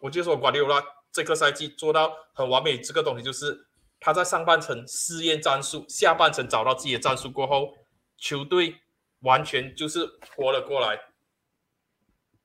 [0.01, 3.67] 我就说瓜迪奥拉这个赛季做到很完美，这个东西就是
[3.99, 7.73] 他在上半程试验战术，下半程找到自己的战术过后，
[8.17, 8.75] 球队
[9.21, 10.05] 完全就是
[10.35, 10.99] 活了过来。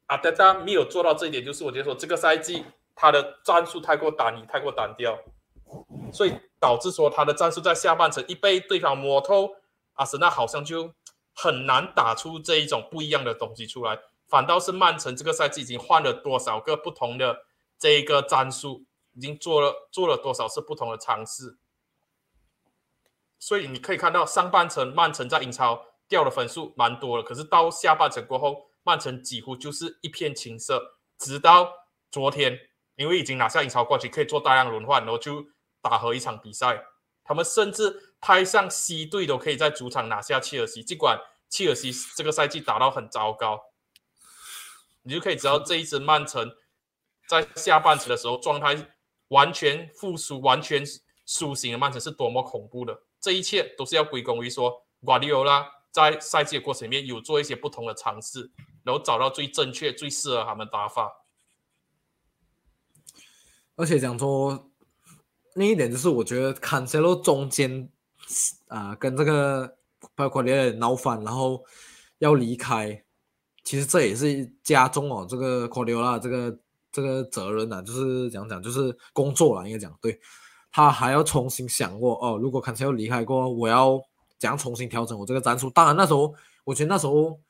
[0.06, 2.64] 阿德达没有做到这一点，就是我觉得说这个赛季
[2.94, 5.18] 他的战术太过单一，太过单调，
[6.12, 9.50] 所以导致说他的战术在下半程一被对方摸透，
[9.94, 10.94] 阿森纳好像就。
[11.40, 13.96] 很难打出这一种不一样的东西出来，
[14.26, 17.44] 反倒是曼城这个赛季已经换了多少个不同的
[17.78, 21.56] 这一个战术，已经做了做了多少次不同的尝试。
[23.38, 30.98] 所以你可以看到上半程曼城在英超掉的分数蛮多了，可是到下半程过后，曼城几乎就是一片青色。
[31.18, 31.72] 直到
[32.10, 32.58] 昨天，
[32.96, 35.46] 因为已经拿下英超冠军，可以做大量轮换，然后就
[35.80, 36.84] 打和一场比赛，
[37.22, 38.07] 他们甚至。
[38.20, 43.60] 派上 C 队都可以在主场拿下切尔西，尽管切尔西这个赛季打到很糟糕，
[45.02, 46.54] 你就可以知道这一支曼城
[47.28, 48.90] 在下半程的时候状态
[49.28, 50.84] 完全复苏、完全
[51.24, 53.02] 苏醒的曼城是多么恐怖的。
[53.20, 58.50] 这一切都是要归功于说瓜迪奥拉在赛季的过程里面有做一些不同的尝试，
[58.82, 61.24] 然后找到最正确、最适合他们打法。
[63.76, 64.70] 而且讲说
[65.54, 67.92] 另一点就是，我觉得坎塞洛中间。
[68.68, 69.76] 啊，跟这个
[70.14, 71.64] 包括连闹翻，然后
[72.18, 73.02] 要离开，
[73.64, 76.58] 其实这也是加重哦这个科迪欧拉这个
[76.92, 80.18] 这个责任呐，就是讲讲就是工作了，应该讲对，
[80.70, 84.00] 他还要重新想过哦，如果坎切要离开过，我要
[84.38, 85.70] 怎样重新调整我这个战术？
[85.70, 87.40] 当然那时候我觉得那时候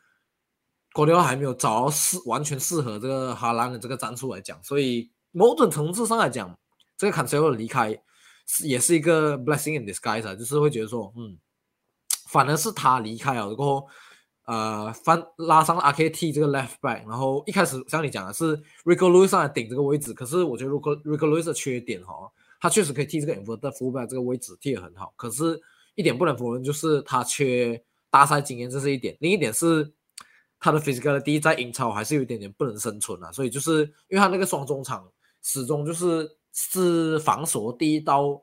[0.92, 6.58] 科迪欧拉还没有找到适完全适合这个哈兰的这个战术来讲，所以某种层次上来讲，
[6.96, 8.00] 这个坎切要离开。
[8.64, 11.36] 也是一个 blessing in disguise 啊，就是会觉得说，嗯，
[12.28, 13.88] 反而是他离开了，过后，
[14.46, 22.14] 呃，翻拉上了 RKT 这个 left back，然后一开始像你讲的是 Rico Lewis 上来顶这个位置，可是我觉得 Rico Rico Lewis 的缺点哈，
[22.58, 25.60] 他确实可以替这个 inverted fullback 这个位置替得很好，可是
[25.94, 29.92] 一点不能否认就是他缺大赛经验，这是一点，另一点是
[30.58, 35.06] 他的 physicality 在英超还是有一点点不能生存啊，所以就是因为他那个双中场
[35.42, 36.37] 始终就是。
[36.60, 38.42] 是防守第一道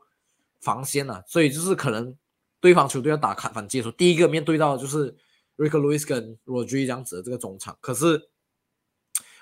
[0.61, 2.15] 防线了，所以就是可能
[2.61, 5.11] 对方球队要打反反击的时候，第一个面对到的就是
[5.57, 7.77] Rico Lewis 跟 Rodri 这样子的这个中场。
[7.81, 8.29] 可是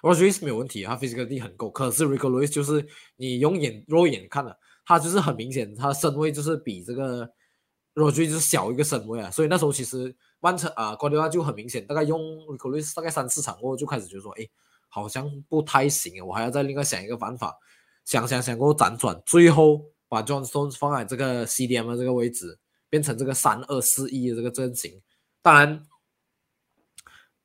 [0.01, 1.69] Rodri 是没有问题，他 physicality 很够。
[1.69, 7.29] 可是 Rico Lewis 就是你用眼肉眼看了，他就是很明显，他身位就是比这个
[7.93, 12.19] 罗局就是小一个身位啊，所以那时候其实曼城啊，瓜迪奥拉就很明显，大概用
[12.57, 14.49] 考虑大概三四场过后就开始就说，哎，
[14.89, 17.55] 好像不太行啊，我还要再另外想一个办法，
[18.05, 22.57] 想想想过后辗转，最后把 John Stones 放在这个 CDM 的这个位置，
[22.89, 25.01] 变成这个三二四一的这个阵型。
[25.41, 25.85] 当然，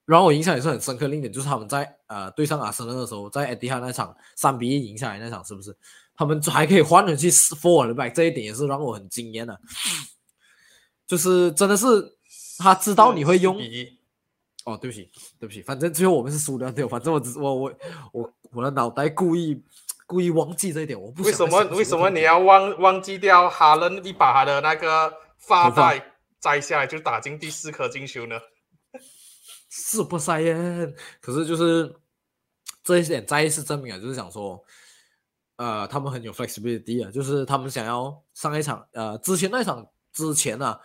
[0.05, 5.77] 让我印象也是很深刻另一点，就是他们在呃对上阿森纳的时候，在 d 迪哈那场三比一赢下来那场，是不是？
[6.15, 9.61] 他们还可以换回去 four back，这一点也是让我很惊艳的。
[11.07, 11.87] 就是真的是
[12.59, 13.57] 他知道你会用
[14.65, 17.73] 哦，对不起，对不起，反正最后我们是输的，对，反正我只我我
[18.13, 19.63] 我我的脑袋故意
[20.09, 26.03] 故意忘记这一点，我不为什么为什么你要忘忘记掉哈伦一把他的那个发带
[26.41, 28.35] 摘下来就打进第四颗进球呢？
[29.69, 30.57] 是不塞耶？
[31.21, 31.95] 可是就是
[32.83, 34.59] 这一点再一次证明了，就是想说，
[35.57, 40.77] 呃，他们很有 flexibility 啊，就是他们想要上一场，呃，之前那场之前呢。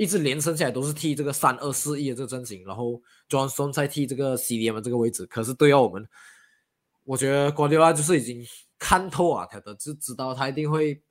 [0.00, 5.26] 一直连胜下来都是踢这个三二四一的这个阵型，然后 Johnson 在踢这个 CDM 这个位置。
[5.26, 6.08] 可是对啊，我们
[7.08, 8.44] 我觉得瓜迪奥拉就是已经
[8.78, 11.02] 看透啊，他的就知道他一定会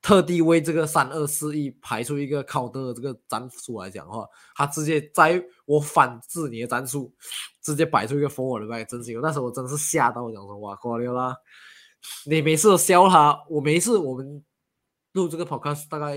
[0.00, 4.24] 特地为这个三二四一排出一个靠的这个战术来讲的话，
[4.54, 7.12] 他直接在我反制你的战术，
[7.60, 9.20] 直接摆出一个 forward 的那个阵型。
[9.20, 11.36] 那时候我真是吓到，我讲说哇，瓜迪奥拉，
[12.26, 14.44] 你每次都笑他，我每次我们
[15.14, 16.14] 录这个 podcast 大概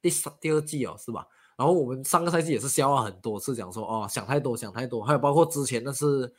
[0.00, 1.26] 第三第二季哦，是吧？
[1.56, 6.32] 然后我们上个赛季也是消化很多次，讲说哦想太多想太多，还有包括之前那是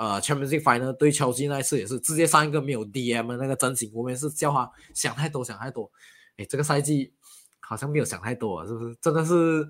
[0.00, 5.92] 呃 Champions Final 对切尔西那一次也是直接上一个没有 DM 的那个阵型，我们也是叫他想太多想太多。
[6.38, 7.12] 哎，这个赛季
[7.60, 8.96] 好像没有想太多啊，是不是？
[8.98, 9.68] 真的是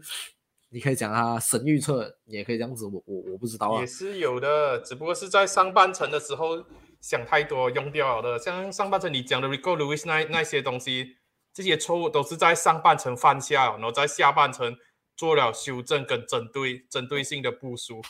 [0.68, 3.80] 你可以讲他神预测，也可以这样子，我我我不知道啊。
[3.80, 6.64] 也是有的，只不过是在上半程的时候
[7.00, 11.16] 想太多用掉了的，像上半程你讲的 Rico Lewis 那那些东西。
[11.52, 14.76] 这些错误都是在上半程犯下，然后在下半程
[15.16, 18.00] 做了修正跟针对针对性的部署，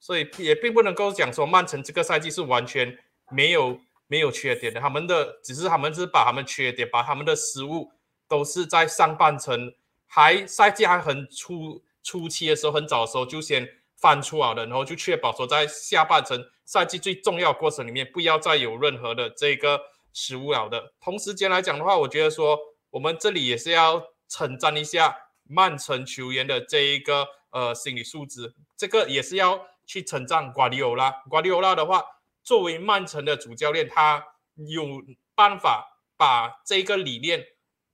[0.00, 2.98] 所以也并不能够讲说曼城这个赛季是完全
[3.30, 3.78] 没有
[4.08, 4.80] 没有缺点的。
[4.80, 7.92] 他们的只是他们是把他们缺点，把他们的失误
[8.26, 9.74] 都是在上半程
[10.06, 19.80] 还赛季还很初初期的时候，很早的时候就先犯出来了，然后就确保说在下半程赛季最重要过程里面不要再有任何的这个。
[20.12, 20.92] 失误了的。
[21.00, 22.58] 同时间来讲的话，我觉得说
[22.90, 31.10] 我们这里也是要称赞一下曼城球员的这一个呃心理素质，这个也是要去称赞瓜迪奥拉。
[31.28, 32.04] 瓜迪奥拉的话，
[32.44, 34.24] 作为曼城的主教练，他
[34.54, 35.02] 有
[35.34, 37.44] 办法把这个理念，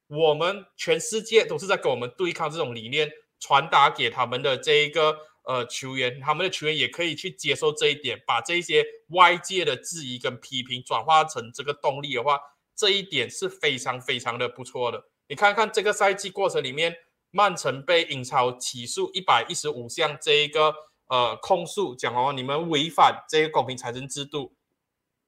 [0.08, 5.16] 我们全世界都是在跟我们对抗这种理念，传达给他们的这一个。
[5.48, 12.40] 呃，球员他们的球员也可以去接受这一点，把这些外界的质疑跟批评转化成这个动力的话，
[12.74, 15.04] 这一点是非常非常的不错的。
[15.28, 16.96] 你看看这个赛季过程里面，
[17.30, 20.74] 曼城被英超起诉一百一十五项这一个
[21.08, 24.54] 呃控诉，讲哦你们违反这个公平财政制度。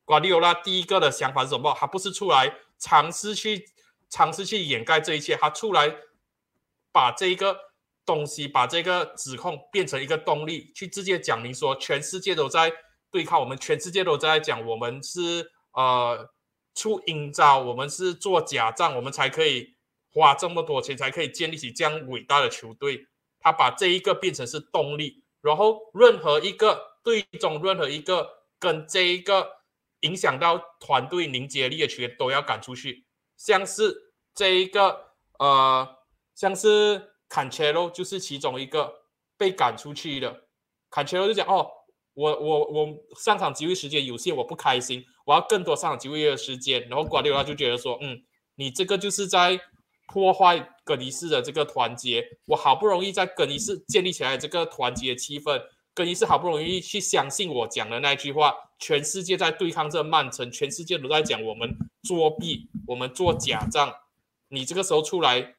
[0.05, 1.75] 瓜迪奥拉第一个的想法是什么？
[1.79, 3.69] 他不是出来尝试去
[4.09, 5.97] 尝试去掩盖这一切，他出来
[6.93, 7.69] 把这一个。
[8.09, 12.73] 东西把这个指控变成一个动力，去直接讲明说，全世界都在
[13.11, 16.31] 对抗我们，全世界都在讲我们是呃
[16.75, 19.77] 出阴招，我们是做假账，我们才可以
[20.11, 23.07] 花这么多钱，才可以建立起这样伟大的球队。
[23.41, 28.29] 他把这一个变成是动力，然后任何一个队中任何一个
[28.59, 29.49] 跟这一个
[30.01, 35.97] 影响到团队凝结力的球员都要赶出去，像是这一个呃，
[36.35, 37.15] 像是。
[37.31, 39.03] 坎切洛就是其中一个
[39.37, 40.45] 被赶出去的。
[40.89, 41.71] 坎切洛就讲：“哦，
[42.15, 48.23] 我我我上场机会时间有限，我不开心，我要更多上场机会的时间。”然后瓜迪奥拉就觉得说：“嗯，
[48.55, 49.61] 你这个就是在
[50.09, 52.27] 破坏更衣室的这个团结。
[52.47, 55.63] 我好不容易在更衣室建立起来这个团结气氛，
[55.95, 63.95] 更衣室好不容易去相信我讲的那句话，全世界在对抗这曼城，全世界都在讲我们作弊，我们做假账。
[64.49, 65.55] 你这个时候出来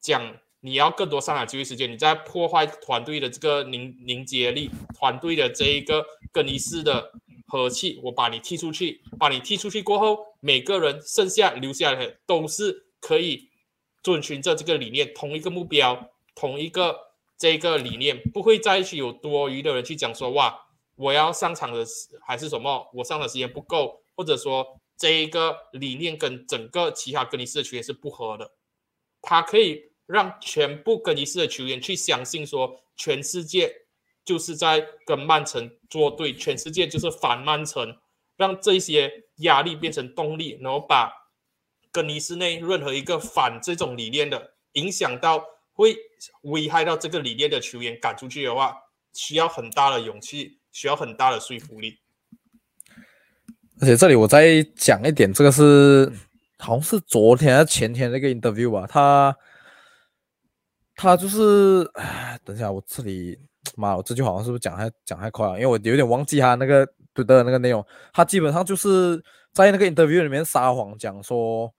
[0.00, 7.10] 讲。”你要更多上场机会时间，你在破坏团队的这个凝凝结力，团队的这一个更衣室的
[7.48, 7.98] 和气。
[8.04, 13.50] 我把你踢出去，把你踢出去过后，每个人剩下留下来的都是可以
[14.02, 16.98] 遵循着这个理念，同一个目标，同一个
[17.38, 21.84] 这个理念，不会再去有多余的人去讲说哇，我要上场的
[22.20, 28.50] 还是什么，我上场时间不够，或者说这一个理念跟整个其他更衣室的球员是不合的，
[29.20, 29.90] 他可以。
[30.04, 33.72] 让全部更衣室的球员去相信说，全世界
[34.26, 37.96] 就是在跟曼城作对，全世界就是反曼城，
[38.36, 41.10] 让这些压力变成动力，然后把
[41.92, 45.96] 更衣室内任何一个反这种理念的影响到会
[46.42, 48.74] 危害到这个理念的球员赶出去的话，
[49.12, 51.98] 需要很大的勇气，需要很大的说服力。
[53.80, 56.10] 而且这里我再讲一点，这个是
[56.58, 59.36] 好像是昨天还是前天那个 interview 吧，他
[60.94, 63.36] 他就是，哎，等一下我这里，
[63.76, 65.54] 妈，我这句好像是不是讲太讲太快了？
[65.54, 69.20] 因为我有点忘记他那个对的那个内容，他基本上就是
[69.52, 71.72] 在那个 interview 里面撒谎，讲说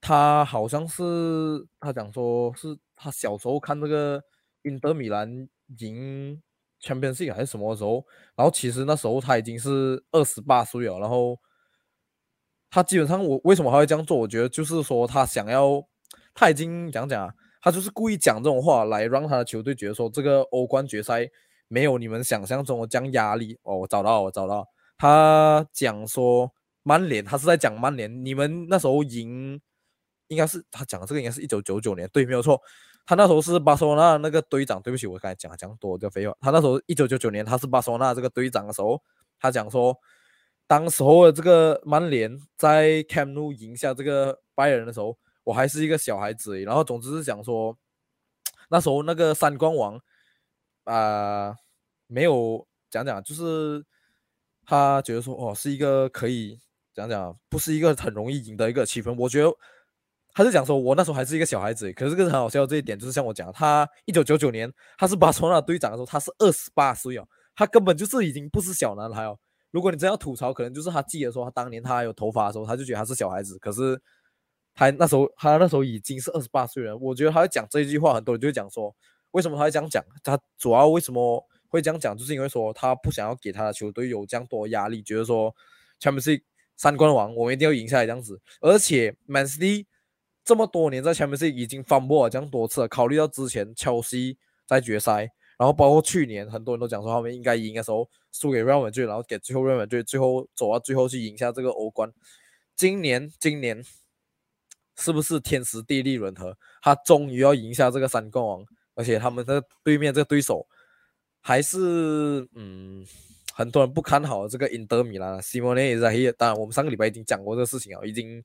[0.00, 4.22] 他好像是他讲说是他小时候看那个
[4.62, 6.42] 英德米兰赢。
[6.80, 8.06] Champions League 还是什么时候？
[8.36, 11.00] 然后其实那时候他已经是二十八岁了。
[11.00, 11.36] 然后
[12.70, 14.16] 他基本上，我为什么还会这样做？
[14.16, 15.82] 我觉得就是说他想要，
[16.32, 21.28] 他已经讲讲啊，他就是故意讲这种话来让他的球队觉得说这个欧冠决赛
[21.66, 23.58] 没有你们想象中的这样压力。
[23.64, 24.64] 哦，我找到，我找到，
[24.96, 26.48] 他讲说
[26.84, 29.60] 曼联，他是在讲曼联，你们那时候赢，
[30.28, 32.60] 应该是他讲的这个应该是一九九九年，对，没有错。
[33.04, 36.36] 他那时候是巴塞罗那那个队长，对不起，我刚才讲讲多就废话。
[36.42, 39.02] 他那时候一九九九年，他是巴塞罗那这个队长的时候，
[39.40, 39.96] 他讲说，
[40.66, 46.60] 当时候的这个曼联在 Camp Nou 赢下这个拜仁的时候，我还是一个小孩子。
[46.60, 47.74] 然后总之是讲说，
[48.68, 49.98] 那时候那个三冠王
[50.84, 51.56] 啊，
[52.08, 53.82] 没有讲讲，就是
[54.66, 56.60] 他觉得说，哦，是一个可以
[56.92, 59.16] 讲讲，不是一个很容易赢的一个气氛。
[59.18, 59.50] 我觉得。
[60.38, 62.64] 他是讲说，我那时候还是一个小孩子，可是这个很好笑。
[62.64, 67.26] 这一点就是像我讲，他一九九九年他是巴塞罗那队长的时候，他是二十八岁哦，
[67.56, 69.36] 他根本就是已经不是小男孩哦。
[69.72, 73.58] 如果你真要吐槽，可能就是他记得说，他当年他还有头发的时候，他就觉得他是小孩子。
[73.58, 74.00] 可是
[74.76, 76.96] 他那时候他那时候已经是二十八岁了。
[76.96, 78.94] 我觉得他会讲这一句话，很多人就会讲说，
[79.32, 80.00] 为什么他会这样讲？
[80.22, 85.52] 他主要为什么会这样讲，就是因为说他不想要给他的球队有这样多压力，觉得说
[85.98, 86.40] 全部是
[86.76, 88.40] 三冠王，我们一定要赢下来这样子。
[88.60, 89.86] 而且 Man City。
[90.48, 102.10] 这么多年在前面是已经翻波了这样多次了，考虑到之前切西在决赛，然后包括去年很多人都讲说他们应该赢的时候输给 Real Madrid，然后给最后 Real Madrid 最后走到最后去赢下这个欧冠。
[102.74, 103.84] 今年今年
[104.96, 110.66] 是不是天时地利人和，他终于要赢下这个三冠王，而且他们的对面这个对手
[111.42, 113.06] 还是嗯
[113.52, 116.32] 很多人不看好这个英德米兰，西蒙内也在黑。
[116.32, 118.42] 当然我们上个礼拜已经讲过这个事情啊，已经。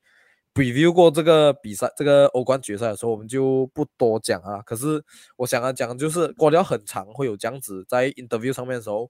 [0.55, 4.61] Review 过这个比赛，这个欧冠决赛的时候，我们就不多讲啊。
[4.61, 5.03] 可是
[5.35, 9.09] 我想要讲的，就是过掉很长，会有这样子在 interview 上面的时候，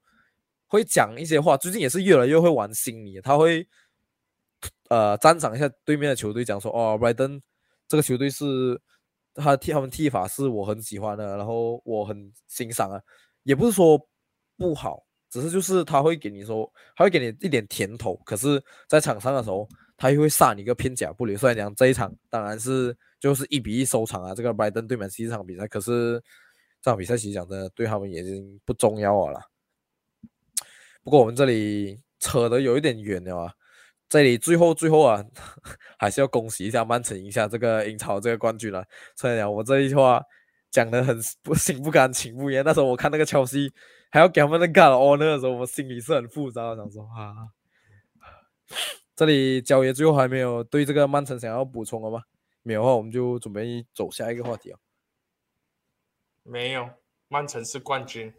[0.67, 1.57] 会讲一些话。
[1.57, 3.67] 最近也是越来越会玩心理，他会
[4.87, 7.41] 呃赞赏一下对面的球队，讲说哦，Brighton
[7.89, 8.79] 这个球队是
[9.33, 13.01] 他踢他们踢法是我很喜欢的，然后我很欣赏啊。
[13.43, 13.99] 也不是说
[14.57, 18.15] 不好，只是就是他会给你说，他会给你一点甜头。
[18.23, 19.67] 可是，在场上的时候。
[20.03, 21.37] 他又会杀你一个片甲不留。
[21.37, 26.21] 虽然讲这一场当然是就是一比一收场啊，这个拜登对曼西这场比赛，可是
[26.81, 29.39] 这场比赛其实讲的对他们已经不重要了。
[31.05, 33.53] 不过我们这里扯的有一点远了啊，
[34.09, 35.23] 这里最后最后啊，
[35.97, 38.83] 还是要恭喜一下曼城赢下这个英超这个冠军了。
[39.15, 40.21] 虽然讲我这一句话
[40.69, 43.71] 讲的很不心不甘情不愿，那时候我看那个切西
[44.11, 47.47] 还要给他们那干哦，那个时候我心里是很复杂，想说啊。
[49.23, 52.21] 这里焦爷最后还没有对这个曼城想要补充的吗？
[52.61, 54.77] 没有的话，我们就准备走下一个话题啊。
[56.43, 56.89] 没有，
[57.29, 58.33] 曼城是冠军，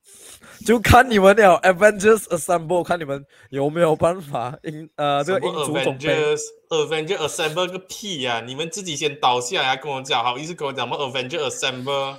[0.64, 1.60] 就看你们了。
[1.60, 6.34] Avengers Assemble，看你们有没有办法赢呃这个英足总杯。
[6.70, 8.40] Avengers Assemble 个屁呀！
[8.40, 12.16] 你们自己先倒下来跟我讲，好意思跟我讲吗？Avengers Assemble，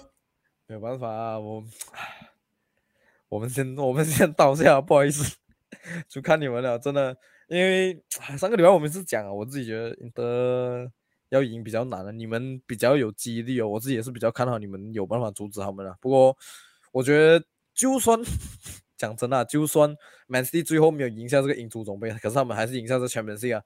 [0.68, 1.64] 没有办法啊，我
[3.30, 5.38] 我们先我们先倒下，不好意思，
[6.08, 7.18] 就看你们了，真的。
[7.50, 8.00] 因为
[8.38, 10.92] 上个礼拜我们是讲啊，我自己觉得的
[11.30, 15.98] 要赢比较难了，你们比较有激励哦，我自己也是比较看好你们有办法阻止他们的。
[16.00, 16.38] 不过
[16.92, 17.44] 我觉得
[17.74, 18.20] 就算
[18.98, 19.96] 讲真的，就算
[20.28, 23.64] Man City 最后没有赢下这个英足总杯，可是他们还是赢下这 Champions 啊，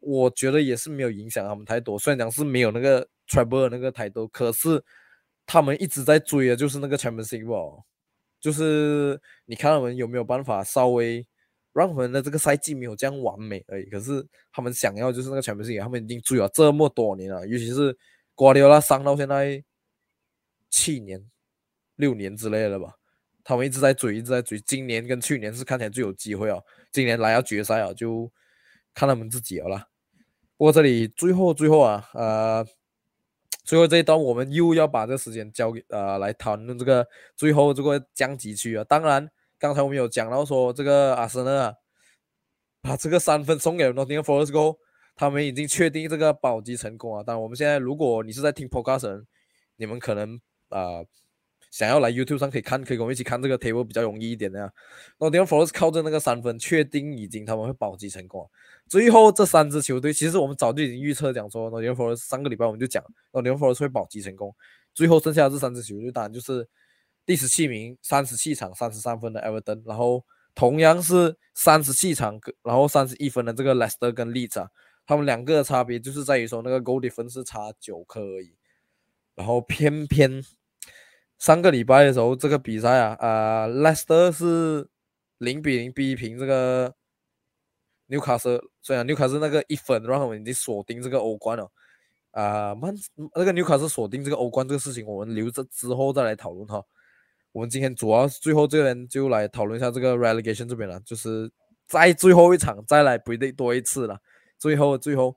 [0.00, 1.96] 我觉得也是没有影响他们太多。
[1.96, 4.82] 虽然讲是没有那个 Treble 那个太多，可是
[5.46, 7.84] 他们一直在追的就是那个 Champions 哦，
[8.40, 11.24] 就是你看他们有没有办法稍微。
[11.72, 17.96] 让我们的这个赛季没有这样完美而已，可是他们想要就是那个全明星，他们已经追了这么多年了，尤其是
[18.34, 19.64] 瓜迪奥拉伤到现在
[20.68, 21.24] 七年、
[21.96, 22.94] 六年之类的吧，
[23.42, 24.60] 他们一直在追，一直在追。
[24.60, 28.30] 今年跟去年是看起来最有机会哦，今年来到决赛啊，就
[28.92, 29.88] 看他们自己了。
[30.58, 32.66] 不过这里最后最后啊，呃，
[33.64, 39.30] 最后这一段我们又要把这个时间交给呃来谈论这个最后这个降级区啊，当然。
[39.62, 41.72] 刚才我们有讲到说，这个阿森纳
[42.80, 44.76] 把这个三分送给了 Nottingham Forest，
[45.14, 47.22] 他们已经确定这个保级成功啊。
[47.24, 49.24] 但我们现在，如果你是在听 Podcast，
[49.76, 50.40] 你们可能
[50.70, 51.04] 啊。
[51.70, 54.70] 想要来 YouTube 上可以看，可以跟我们一起看这个 table 比较容易一点的。
[55.18, 58.46] 那 d e f o r e s 靠着那个三分，确定已经他们会保级成功。
[58.86, 63.02] 最后这三支球队，其实我们早就已经预测讲说 d e f o r e s 上个礼拜我们就讲
[63.32, 64.54] d e f o r e s 会保级成功。
[64.92, 66.68] 最后剩下的这三支球队，当然就是
[67.24, 74.68] 第十七名，三十七场三十三分的 Everton，然后同样是三十七场，然后三十一分的这个 Leicester 跟 Leeds，
[75.06, 78.54] 他们两个的差别就是在于说那个 Goal 分是差九颗而已，
[79.34, 80.42] 然后偏偏。
[81.38, 84.88] 上个礼拜的时候，这个比赛啊，呃，Leicester 是
[85.38, 86.94] 零比零逼平这个
[88.06, 91.68] 纽卡斯，虽然纽卡斯那个一分，然后我们已经锁定这个欧冠了，
[92.30, 92.94] 啊，曼
[93.34, 96.80] 那个纽卡斯锁定这个欧冠这个事情，我们留着之后再来讨论哈。
[97.52, 101.52] 我们今天主要是最后这边就来讨论一下这个 relegation 这边了，就是
[101.86, 104.18] 在最后一场再来 predict 多一次了。
[104.58, 105.36] 最后最后，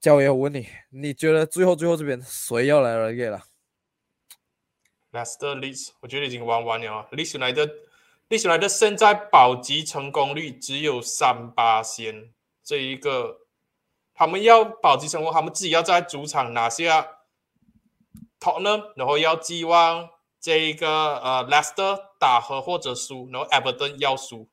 [0.00, 3.44] 教爷，我问你，你觉得最后最后这边谁要来 relegate 了
[5.12, 7.06] ？Leicester Leeds，我觉得已经玩完了啊。
[7.12, 7.68] Leeds 来的
[8.28, 12.32] ，Leeds 来的现在保级成功率只有三八仙，
[12.64, 13.42] 这一个
[14.12, 17.02] 他们要保级成功，他们自己要在主场拿下
[18.40, 20.08] t o t n 然后要寄望
[20.44, 24.46] 这一个呃 Leicester 打和或者输，然后 Everton 要输，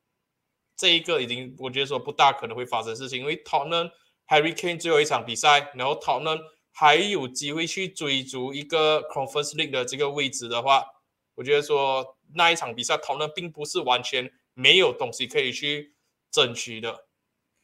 [0.78, 3.92] 这一个已经我觉得说不大可能会发生事情，因为 Tottenham
[4.30, 6.40] Harry Kane 最后一场比赛，然后 Tottenham。
[6.74, 10.86] 还有机会去追逐一个 Conference League 的这个位置的话，
[11.36, 15.94] 我觉得说那一场比赛讨论并不是完全没有东西可以去
[16.32, 17.08] 争取的。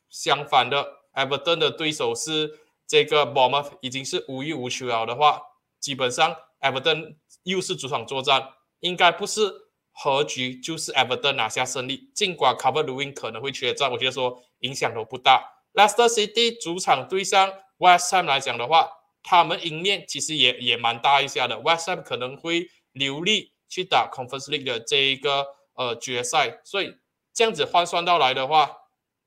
[0.10, 5.42] 相反的，Everton 的对手是这个 Bournemouth，已经是无欲无求了的话，
[5.80, 7.16] 基本上 Everton
[7.52, 8.50] 又是主场作战，
[8.82, 9.52] 应该不是
[9.92, 12.12] 和局就是 Everton 拿下胜利。
[12.14, 15.44] 尽管 Cover Lewin 可能会缺战，我觉得说影响都不大。
[15.74, 18.90] Leicester City 主场对上 West Ham 来讲的话，
[19.24, 26.96] 他们赢面其实也也蛮大一下的，West Ham 可能会留力去打 Conference League 的这一个呃决赛，所以
[27.34, 28.76] 这样子换算到来的话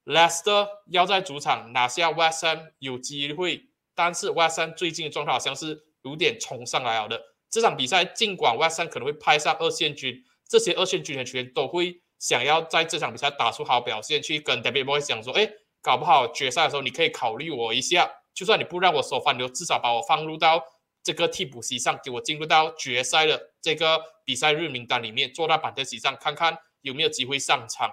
[0.05, 7.23] ，Leicester 要在主场拿下 West Ham 有机会，但是 West Ham 最近的状态好像是有点冲上来了的。
[7.51, 15.51] 这场比赛尽管 West Ham 可能会派上二线军，这些二线军的球员都会想要在这场比赛打出好表现，去跟 David Boy 讲说，哎，
[15.83, 18.11] 搞不好决赛的时候你可以考虑我一下。
[18.33, 20.63] 就算你不让我首发，你至少把我放入到
[21.03, 27.91] 这个替补席上，给我进入到决赛的这个比赛日名单里面，坐在板凳席上，看看有没有机会上场。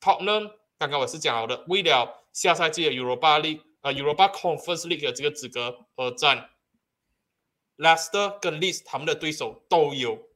[0.00, 6.50] ”Top 呢刚刚我是讲好的，为了下赛季的 Europa League 呃 Europa Conference League 的这个资格而战。
[7.80, 10.28] Leicester 跟 Leeds 他们的对手都有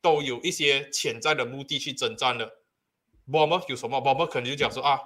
[0.00, 2.58] 都有一些潜在的目的去征战的。
[3.32, 4.00] 我们有什么？
[4.00, 5.00] 我们可能就讲说啊。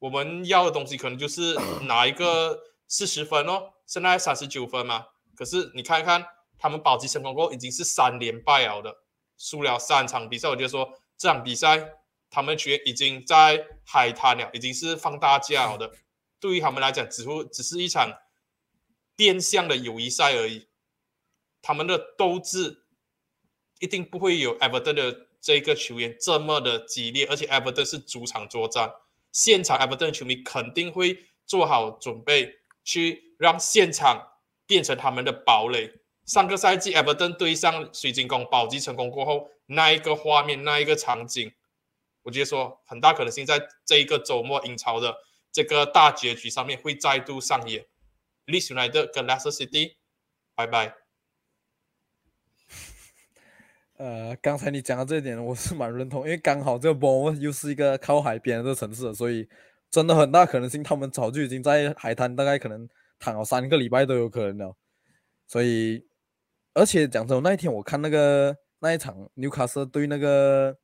[0.00, 1.54] 我们要的东西可能就是
[1.86, 5.06] 拿一个四十分哦，现在三十九分嘛。
[5.34, 6.26] 可是你看一看
[6.58, 8.94] 他们保级成功过后，已经是三连败了的，
[9.38, 10.48] 输了三场比赛。
[10.50, 11.92] 我觉得说这场比赛
[12.28, 15.90] 他们却已经在海滩了，已经是放大假了的。
[16.38, 18.12] 对于他们来讲，只不只是一场
[19.16, 20.68] 变相的友谊赛而已。
[21.64, 22.84] 他们的斗志
[23.78, 28.92] 一定不会有 Everton 的这个球员这么的激烈，而且 Everton 是主场作战。
[29.32, 34.34] 现场 Everton 球迷肯定会做好准备，去让现场
[34.66, 35.90] 变成他们的堡垒。
[36.26, 41.50] 上个赛季 Everton 对上水晶宫保级成功过后，那一个画面，那一个场景，
[42.24, 45.16] 我觉得说很大可能性在这一个周末英超的
[45.50, 47.86] 这个大结局上面会再度上演。
[48.46, 49.96] l e e s United 跟 Leicester City，
[50.54, 51.03] 拜拜。
[53.96, 59.48] 呃，刚才你讲的这一点，我是蛮认同，因为刚好这个波又是一个靠海边的城市，所以
[59.88, 62.88] 真的很大可能性，他们早就已经在海滩，大概可能
[63.20, 64.76] 躺了三个礼拜都有可能了。
[65.46, 66.04] 所以，
[66.72, 70.76] 而且讲真，那一天我看那个那一场纽卡斯对那个，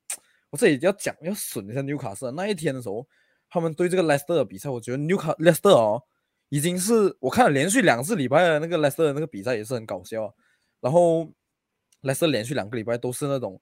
[0.51, 3.05] 我这里要讲要损一下纽卡斯那一天的时候，
[3.49, 6.01] 他们对这个莱斯特的比赛，我觉得纽卡莱斯特哦，
[6.49, 10.33] 已经是我看了连续两次礼拜的那个莱斯特那个比赛也是很搞笑，
[10.81, 11.29] 然后。
[12.03, 13.61] 莱斯连续两个礼拜都是那种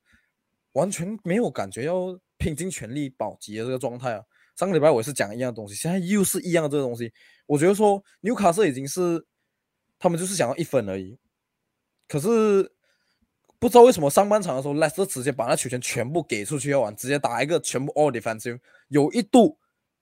[0.72, 4.22] 完全没有感觉要拼尽全力保级的这个状态啊！
[4.55, 7.12] 上个礼拜我也是讲一样东西，现在又是一样这个东西。
[7.47, 9.26] 我觉得说纽卡斯已经是
[9.99, 11.18] 他们就是想要一分而已，
[12.07, 12.70] 可是
[13.59, 18.61] 不知道为什么上半场的时候莱斯直接把那球权全部给出去要玩，直接打一个全部 all defensive。
[18.89, 19.59] 有一度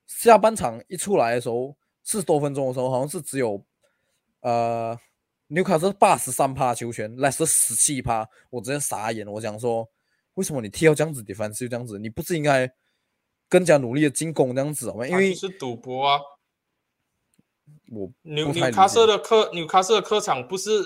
[0.07, 3.64] 下半场一出来的时候四十多分钟的时候，好像是只有
[4.41, 4.99] 呃。
[5.49, 9.26] 纽卡斯八十三趴球权，莱斯十七趴，我直接傻眼。
[9.26, 9.88] 我想说，
[10.34, 11.99] 为什么你踢到这样子的反就这样子？
[11.99, 12.68] 你不是应该
[13.49, 15.07] 更加努力的进攻这样子吗？
[15.07, 16.20] 因为是赌博啊。
[17.90, 20.84] 我纽纽卡斯的客纽卡斯的客场不是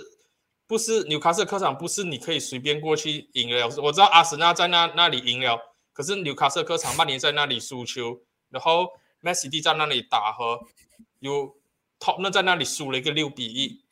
[0.66, 3.66] 不是纽卡斯客场，不是你可以随便过去赢了。
[3.82, 5.58] 我知道阿森纳在那那里赢了，
[5.94, 8.88] 可是纽卡斯客场曼联在那里输球，然后
[9.20, 10.60] 梅西蒂在那里打和，
[11.20, 11.54] 有
[11.98, 13.82] Top 那在那里输了一个六比一。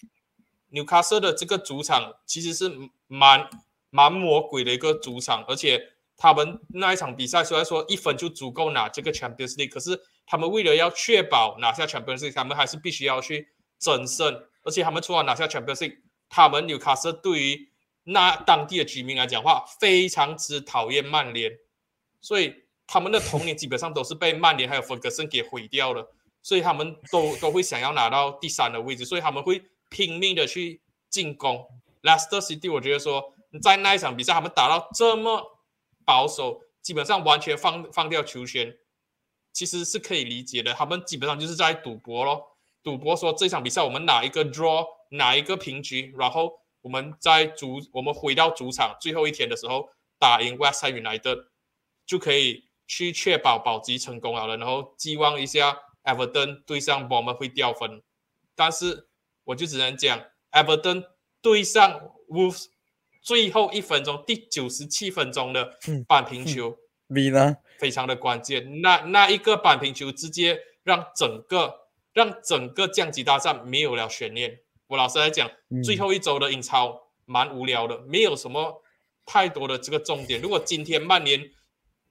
[0.70, 2.70] 纽卡斯的这个主场其实是
[3.06, 3.48] 蛮
[3.90, 13.48] 蛮魔鬼的一个主场，而且他们那一场比赛虽然说一分就足够拿这个 Champions League，可是他们为了要确保拿下 Champions League，他们还是必须要去
[13.78, 15.98] 争胜，而且他们除了拿下 Champions League，
[16.28, 17.70] 他们纽卡斯对于
[18.04, 21.50] 那当地的居民来讲话，非常之讨厌曼联，
[22.20, 22.54] 所以
[22.86, 26.12] 他们的童年基本上都是被曼联还有弗格森给毁掉了，
[26.42, 29.62] 所以他们都都会想要拿到第三的位置，所以他们会。
[29.90, 31.66] 拼命的去进攻
[32.02, 35.58] ，Leicester City，我觉得说在那一场比赛，他们打到这么
[36.04, 38.76] 保守，基本上完全放放掉球权，
[39.52, 40.74] 其实是可以理解的。
[40.74, 51.46] 他们基本上就是在赌博咯，赌博说这场比赛我们哪一个 draw，哪一个平局，然后我们在主，我们回到主场最后一天的时候打赢 West Ham United，
[52.06, 54.58] 就可以去确保保级成功好了。
[54.58, 58.02] 然后寄望一下 Everton 对上我们会掉分，
[58.54, 59.07] 但是。
[59.48, 60.22] 我就只能讲
[60.52, 61.04] ，Everton
[61.40, 62.66] 对上 Wolves
[63.22, 66.76] 最后一分钟，第九十七分钟的扳平球，
[67.06, 67.56] 你呢？
[67.78, 68.82] 非常的关键。
[68.82, 74.60] 那那一个扳平球，直接让整个让整个降级大战没有了悬念。
[74.88, 75.50] 我老实来讲，
[75.82, 78.82] 最后一周的英超蛮无聊的，没有什么
[79.24, 80.42] 太多的这个重点。
[80.42, 81.50] 如果今天曼联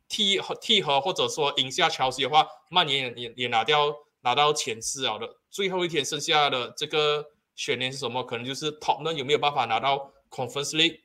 [0.10, 3.94] 替替和或者说赢下乔西的话，曼联也也拿掉
[4.28, 5.26] 拿到前四啊的。
[5.50, 7.26] 最后一天剩下的这个
[7.56, 8.22] 悬念是什么？
[8.26, 11.00] 可能就是 Top 呢有没有办法拿到 Conference League，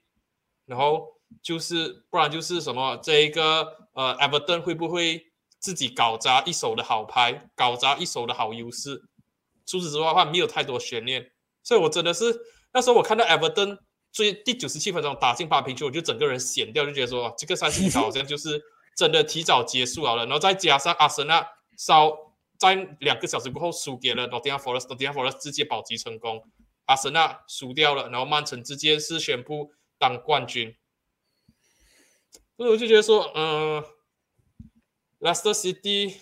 [0.66, 1.06] 然后
[1.40, 3.62] 就是不然就是什么这一个
[3.92, 5.24] 呃 Everton 会不会
[5.60, 9.00] 自己搞砸一手的好牌，搞砸一手的好优势？
[9.64, 11.30] 除此之外的话，没有太多悬念。
[11.62, 12.36] 所以我真的是
[12.72, 13.78] 那时候我看到 Everton
[14.10, 18.60] 最第九十七分钟打进八平球，我就整个人闲掉，就觉得说这个赛季好像就是
[18.96, 20.16] 真的提早结束了。
[20.16, 21.46] 然后再加上阿森纳
[21.78, 22.31] 稍。
[22.62, 26.48] 在两个小时过后输给了 Nottingham Forest，Nottingham Forest 直接保级成功，
[26.84, 30.76] 阿森纳输掉了，然后曼城直接是宣布当冠军。
[32.56, 33.84] 所以我就觉得说，嗯
[35.18, 36.18] ，Leicester City，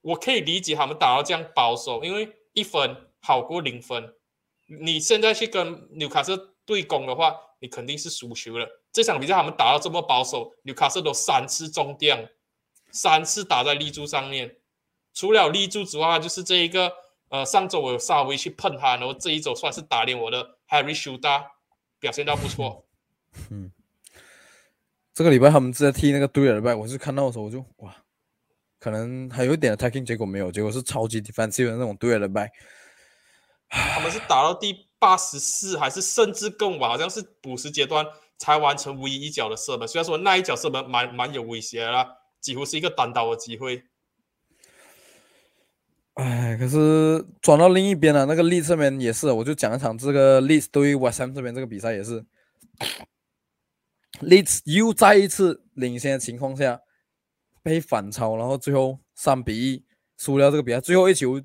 [0.00, 4.14] 我可以理解他们打到这样保守，因为一分好过零分。
[4.66, 8.84] 你现在去跟纽卡斯对攻的话，你肯定是输球了。
[8.92, 12.16] 这场比赛他们打到这么保守，纽卡斯都三次中掉，
[12.92, 14.57] 三次打在立柱上面。
[15.18, 16.92] 除了立柱之外，就是这一个，
[17.28, 21.44] 呃，上周我有稍微去碰他，然后这一周算是打脸我的 Harry Shuda，
[21.98, 22.86] 表现到不错。
[23.50, 23.72] 嗯，
[25.12, 27.96] 这个礼拜他们在踢那个对尔拜，我是看到的时候我就哇，
[28.78, 32.48] 可能还有一点 attacking，结果没有，结果是超级 defensive 的那种对尔拜。
[33.68, 38.06] 他们是打到第八十四，还是甚至更晚，好像是补时阶段
[38.36, 39.88] 才完成唯一一脚的射门。
[39.88, 42.06] 虽然说那一脚射门蛮蛮有威胁啦，
[42.40, 43.82] 几乎是一个单刀的机会。
[46.18, 52.24] 哎，可是转到另一边了，那个利这边也是，我就讲一场这个利对于 West Ham 这边这个比赛也是，
[54.20, 56.80] 利又再一次领先的情况下
[57.62, 59.84] 被反超，然后最后三比一
[60.16, 61.40] 输了这个比赛，最后一球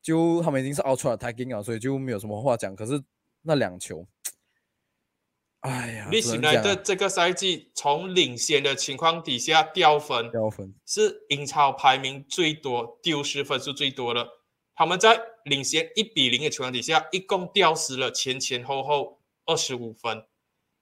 [0.00, 2.76] 就他们已经是 Ultra attacking 了，所以就没有什么话讲。
[2.76, 3.02] 可是
[3.42, 4.06] 那两球。
[5.66, 14.28] 哎呀，利辛来的这个赛季从领先的情况底下掉分，掉分是英超排名最多丢失分数最多的。
[14.74, 20.24] 他们在领先一比零的情况底下，一共掉失了前前后后二十五分。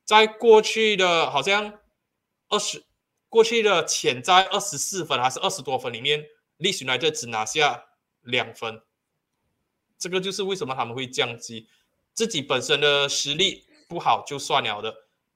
[0.05, 1.79] 在过去的好像
[2.49, 2.85] 二十
[3.29, 6.25] 过去的潜在二十四分还是二十多分里面，
[6.59, 7.85] 利辛来的只拿下
[8.21, 8.83] 两分。
[9.99, 11.69] 这个就是为什么他们会降级，
[12.13, 13.65] 自己本身的实力。
[13.95, 14.93] 不好就算了的，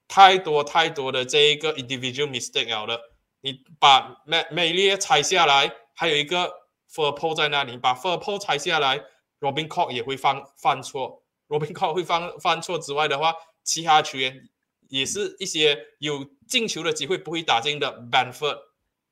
[0.08, 3.00] 太多太多的这一个 individual mistake 了的。
[3.40, 6.52] 你把美美列拆下来，还有一个
[6.92, 8.98] f u r p o 在那里，把 f u r p o 拆下来
[9.38, 11.22] ，Robin Cock 也会犯犯错。
[11.46, 13.32] Robin Cock 会犯犯错之外的话，
[13.62, 14.48] 其他球员
[14.88, 18.58] 也是一些有进球的机会不会打进的 Banford。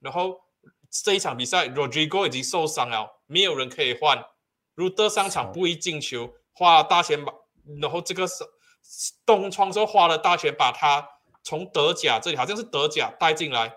[0.00, 0.40] 然后
[0.90, 4.26] 这一场比赛，Rodrigo 已经受伤了，没有人可以换。
[4.74, 7.32] 如德上场不会进球，花大钱把，
[7.80, 8.42] 然后这个是。
[9.24, 11.08] 东窗之后花了大钱把他
[11.42, 13.76] 从德甲这里好像是德甲带进来，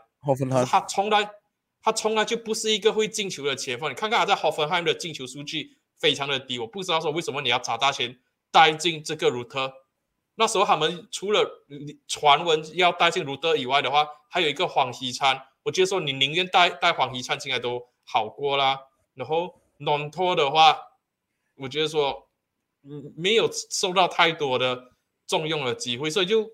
[0.66, 1.30] 他从来
[1.82, 3.90] 他从来就不是一个会进球的前锋。
[3.92, 8.20] 你看看他在 Hoffenheim 的进球数据非常的低，我不知道说为什么你要砸大钱
[8.52, 9.74] 带进这个鲁特。
[10.36, 11.66] 那时候他们除了
[12.08, 15.48] 传闻要带进鲁特以外的话，还有一个黄喜灿。
[15.64, 18.80] 我觉得说你宁愿带带黄喜灿进来都好过啦。
[19.14, 20.78] 然后 Non 托的话，
[21.56, 22.26] 我觉得说。
[22.82, 24.89] 嗯没有受到太多的
[25.30, 26.50] 重用的机会，所以就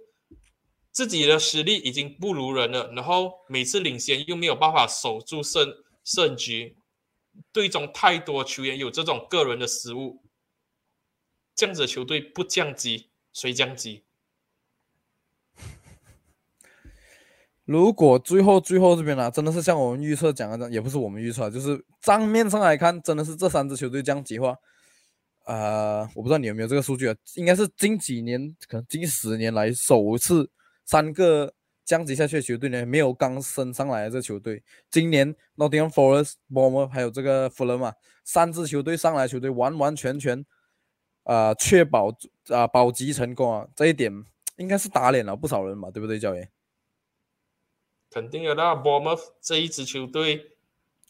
[0.91, 5.73] 自己的实力已经不如人了，然后每次领先又没有办法守住胜
[6.03, 6.75] 胜局，
[7.53, 10.21] 队中太多球员有这种个人的失误，
[11.55, 14.03] 这样子的球队不降级谁降级？
[17.63, 24.57] 如果最后最后这边呢、真的是像我们预测讲的，也不是我们预测，就是账面上来看，真的是这三支球队降级的话，
[25.45, 30.49] 呃，我不知道你有没有这个数据啊，应该是近几年，可能近十年来首次
[30.85, 34.63] 三个降级下去的球队呢，没有刚升上来的这个球队。
[34.89, 37.93] 今年 Nottingham Forest、Bournemouth 还有这个 Fulham 嘛，
[38.23, 40.43] 三支球队上来球队完完全全，
[41.25, 42.11] 呃，确保
[42.49, 44.11] 啊、保级成功啊，这一点
[44.57, 46.49] 应该是打脸了不少人嘛，对不对，教练？
[48.09, 50.53] 肯定的啦 b o r m o u t 这一支球队，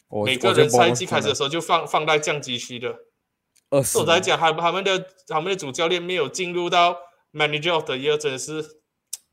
[0.08, 2.98] 我每个人赛季开始的时候就放放在降级区的。
[3.70, 6.98] 二十我来讲，他他们的他们的主教练没有进入到
[7.32, 8.80] Manager of the Year，真的是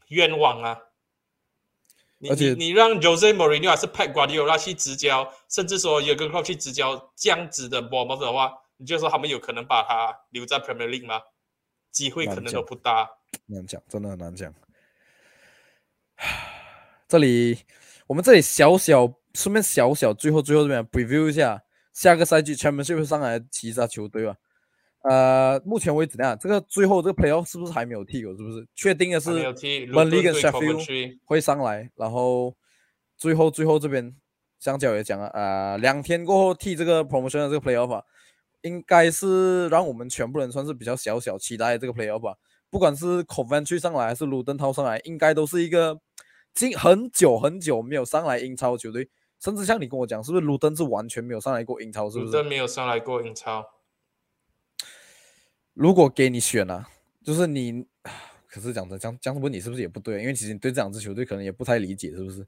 [0.08, 0.80] 冤枉啊！
[2.18, 11.22] 你而且你你让 Jose Mourinho 还是 Pep Guardiola 去执教，甚至说 Jurgen Klopp 去执教这样子的 Bournemouth 的话，你就说他们有可能把他留在 Premier League 吗？
[11.92, 13.10] 机会可能都不大。
[13.46, 14.54] 难讲，真的很难讲。
[17.08, 17.60] 这里
[18.08, 21.62] 我们这里小小顺便小小最后最后这边 preview 一下
[21.94, 24.36] 下个赛季 Championship 上来的其他球队吧。
[25.04, 28.34] 呃，目前为止呢，这个最后这个 Playoff 是不是还没有踢过？
[28.36, 32.56] 是不是确定的是还没有踢 Burnley 跟 Luton 对 Sheffield 会上来，然后
[33.18, 34.16] 最后最后这边
[34.60, 38.04] 香蕉也讲了，呃，两天过后踢这个 promotion 的这个 playoff 啊，
[38.62, 42.36] 应该是让我们全部人算是比较小小期待的这个 playoff 吧。
[42.70, 46.00] 不管是 Coventry 上来还是卢登涛上来，应该都是一个
[46.54, 49.10] 近很久很久没有上来英超球队，
[49.44, 52.10] 甚至像你跟我讲，是不是卢登是完全没有上来过英超？
[52.10, 52.28] 是不是？
[52.28, 53.66] 卢登没有上来过英超，
[55.74, 56.88] 如果给你选啊，
[57.26, 57.86] 就是你，
[58.48, 60.22] 可是讲真，这样这样问你是不是也不对？
[60.22, 62.48] 因为其实你对这两支球队可能也不太理解，是不是？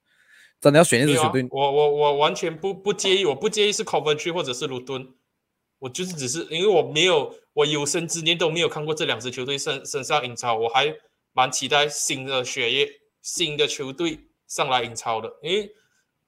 [0.61, 5.05] 真的要选一支球队，我我我完全不不介意，我不介意是 Coventry 或者是卢敦，
[5.79, 10.95] 我就是只是因为我没有我有生之年都没有看过这两支球队身身上英超，我还
[11.33, 12.89] 蛮期待新的血液、
[13.21, 14.17] 新的球队
[14.47, 15.69] 上来英超的，因为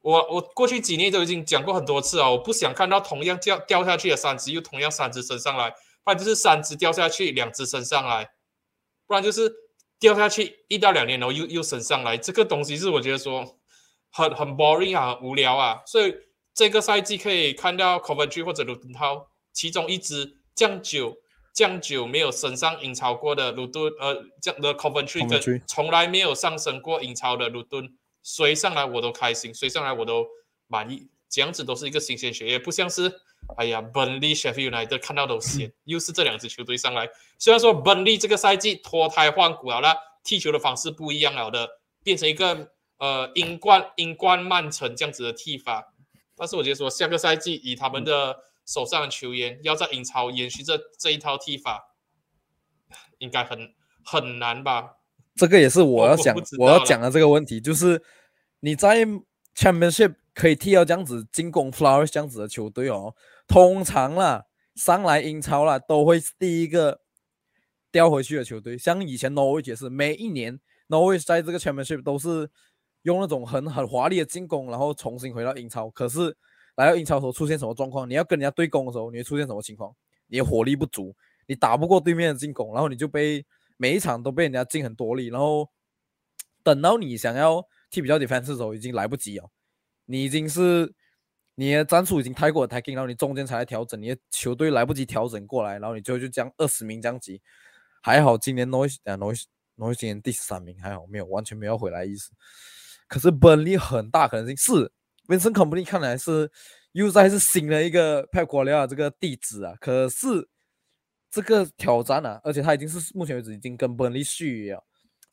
[0.02, 5.72] 我我过去几年都已经讲过很多次啊，我不想看到同样掉掉下去的三只又同样三只升上来，
[6.04, 8.30] 不然就是三只掉下去，两只升上来，
[9.06, 9.54] 不然就是
[10.00, 13.58] 掉下去一到两年，然后又又升上来，这个东西是我觉得说
[14.12, 16.16] 很很 boring 啊，很无聊啊，所以
[16.54, 21.18] 这个赛季可以看到 Coventry 或者卢顿涛其中一支降九
[21.54, 27.90] 降九没有升上英超过的卢顿，呃，降的 Coventry 跟从来没有上升过英超的卢顿，
[28.28, 30.28] 谁上来我都开心，谁上来我都
[30.68, 33.10] 满意，这样子都是一个新鲜血液，不像是
[33.56, 37.10] 哎呀 Burnley、Sheffield United 看到都鲜，又是这两支球队上来。
[37.40, 41.70] 虽然说 Burnley 这个赛季脱胎换骨了啦，踢球的方式不一样了的，
[42.04, 45.94] 变成一个呃英冠英冠曼城这样子的踢法，
[46.36, 51.96] 但是我觉得说下个赛季以他们的手上的球员要在英超延续这这一套踢法，
[53.20, 53.74] 应该很
[54.04, 54.96] 很难吧？
[55.38, 58.04] 这个也是我要讲我要讲的这个问题，就是
[58.60, 59.06] 你在
[59.56, 63.16] Championship 可以踢到这样子进攻 Flowers 这样子的球队哦，
[63.48, 64.46] 通常啦
[64.76, 67.02] 上来英超啦都会第一个
[67.92, 72.50] 掉回去的球队，像以前 Norwich 也是，每一年 Norwich 在这个 Championship 都是
[73.04, 75.90] 用那种很很华丽的进攻，然后重新回到英超。
[75.90, 76.36] 可是
[76.76, 78.08] 来到英超的时候出现什么状况？
[78.08, 79.92] 你要跟人家对攻的时候，你会出现什么情况？
[80.28, 81.16] 你的火力不足，
[81.48, 83.44] 你打不过对面的进攻，然后你就被
[83.78, 85.68] 每一场都被人家进很多力，然后
[86.62, 89.50] 等到你想要替比较 defense 的时候，已经来不及了。
[90.06, 90.94] 你已经是
[91.56, 97.42] 你的战术已经太过 attacking，然后你中间才来调整，你的球队来不及调整过来，然后你最后就将二十名降级。
[98.02, 99.44] 还好今年 Noise 啊 Noise
[99.76, 102.32] Noise 今年第三名，还好没有完全没有回来意思。
[103.08, 104.92] 可是 Burnley 很大可能性是
[105.28, 106.50] Vincent Company 看来是
[106.94, 110.48] 又再是新的一个 Pep Guardiola 这个弟子啊，可是
[111.30, 114.84] 这个挑战啊，而且他已经是目前为止已经跟 Burnley 续约了，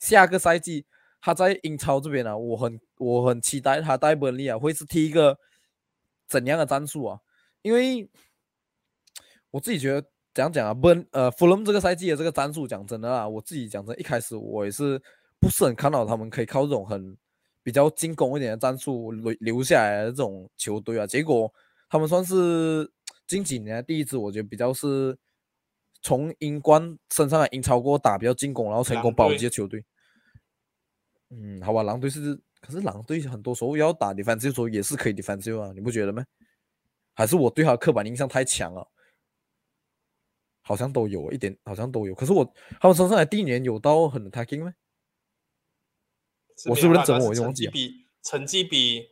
[0.01, 0.85] 下个赛季
[1.25, 5.39] 他在英超这边啊，我很我很期待他带 Burnley 啊会是踢一个
[6.29, 7.19] 怎样的战术啊？
[7.63, 8.07] 因为
[9.51, 15.01] 我自己觉得怎样讲啊，Burn 呃 Fulham 这个赛季的这个战术，讲真的啊，我自己讲真，一开始我也是
[15.41, 17.17] 不是很看好他们可以靠这种很
[17.63, 21.51] 比较进攻一点的战术留留下来的这种球队啊，结果
[21.89, 22.93] 他们算是
[23.27, 25.17] 近几年第一支，我觉得比较是
[26.03, 29.83] 从英冠升上来英超过后打比较进攻，然后成功保级的球队。
[31.41, 36.25] 嗯，好吧，狼队是，可是狼队很多时候要打 defensive 的时候也是可以 defensive 啊，你不觉得吗？
[37.15, 38.89] 还是我对他的刻板印象太强了？
[40.63, 42.15] 好像都有一点，好像都有。
[42.15, 42.45] 可是我
[42.81, 44.75] 他们升上来第一年有到很 attacking 吗？
[46.67, 49.09] 我是不是整我成忘记比成绩比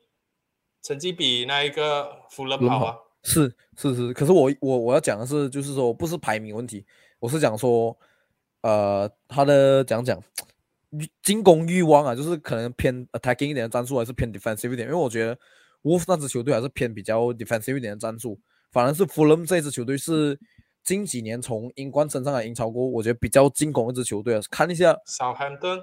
[0.80, 2.96] 成绩比那一个福伦伦跑好啊？
[3.24, 6.84] 是是是，可是我我我要讲的是，就是说不是排名问题，
[7.18, 7.96] 我是讲说，
[8.62, 10.22] 呃，他的讲讲欲
[11.22, 15.38] 进攻欲望啊，就是可能偏 attacking 一点的战术，还是偏 defensive 一点，因为我觉得
[15.82, 18.38] Wolf 那支球队还是偏比较 defensive 一点的战术，
[18.70, 20.38] 反而是 Fulham 这支球队是
[20.84, 25.80] 近几年从英冠升上来英超过，我觉得比较进攻一支球队啊，看一下，小汉顿，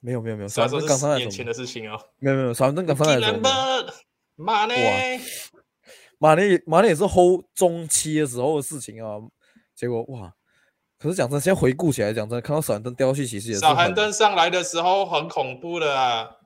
[0.00, 1.46] 没有没有没有，虽然说三顿刚上来年前？
[1.46, 1.98] 的事情哦。
[2.18, 3.86] 没有没有，三顿刚上来技的时候能没有。
[3.86, 3.94] 吧，
[4.34, 5.20] 马内，
[6.18, 9.18] 马内马内也是后中期的时候的事情啊，
[9.74, 10.34] 结果哇！
[10.98, 16.36] 可是讲真，现在回顾起来，讲真，看到少兰顿掉下去，其实也是很少汉顿上来的时候很恐怖的啊。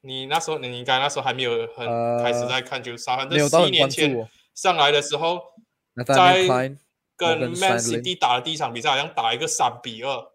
[0.00, 1.86] 你那时候，你应该那时候还没有很
[2.22, 2.96] 开始呃在看球。
[2.96, 4.28] 少汉没有顿十一年前哦。
[4.54, 5.40] 上来的时候，
[6.04, 6.46] 在
[7.16, 10.30] 跟 Man City 打的第一场比赛，好像打一个三比二。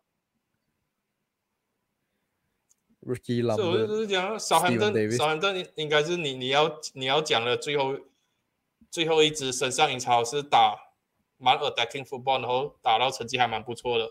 [3.06, 7.98] Ricky 所以我就 Lambert，是讲，少汉 Steven 顿，Davis 少汉顿应该是你你要你要讲的最后
[8.90, 10.78] 最后一支身上英超是打
[11.44, 14.10] 蛮 attacking football，然后打到成绩还蛮不错的。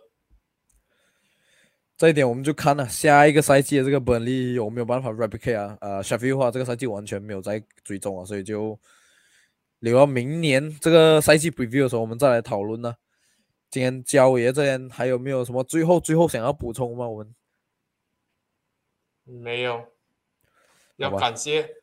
[1.97, 5.79] 这一点我们就看了下一个赛季的这个本利有没有办法 replicate 啊？
[5.81, 8.79] 呃 s h e f f i e l 的话，这个赛季完全没有在追踪啊，所以就
[9.79, 12.97] 留到明年这个赛季 preview 的时候，我们再来讨论呢。
[13.71, 17.09] 今天焦爷这边还有没有什么最后最后想要补充吗？
[17.09, 17.35] 我们
[19.25, 19.87] 没有，
[20.97, 21.77] 要感谢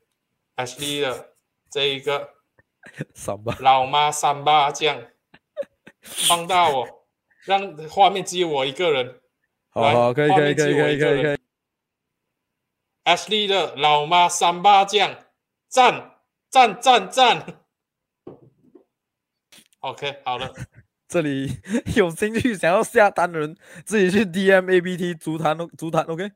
[0.56, 1.34] Ashley 的
[1.72, 2.30] 这一个
[3.16, 5.02] 三吧，老妈三八酱，
[6.02, 6.88] 放大我，
[7.46, 9.22] 让画面只有我一个人。
[9.70, 11.40] 好好，可以可以可以可以可以可以一个人。
[13.06, 15.26] Ashley 的老妈三八酱，
[15.68, 16.20] 赞
[16.50, 17.64] 赞赞赞。
[19.80, 20.54] OK，好了，
[21.08, 21.50] 这里
[21.96, 26.32] 有兴趣想要下单的人，自己去 DM ABT 足坛足坛 OK。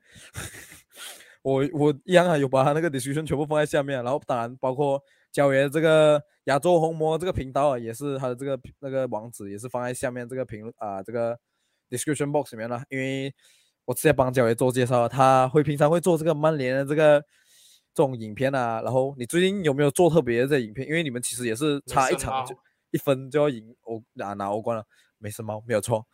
[1.43, 5.03] 我我一样啊，有把他那个 description 全部放在下面啊，然后当然包括
[5.33, 11.37] 焦爷这个亚洲红魔这个频道啊，也是他的这个那个网址也是放在下面这个评论啊这个
[11.89, 13.33] description box 里面了，因为
[13.85, 17.19] 我之前帮焦爷做介绍，他会平常会做这个曼联的这个
[17.93, 20.87] 这种影片啊，然后你最近有没有做特别的这影片？
[20.87, 22.55] 因为你们其实也是差一场就
[22.91, 24.85] 一分就要赢欧拿拿欧冠了，
[25.17, 26.05] 没什么没有错。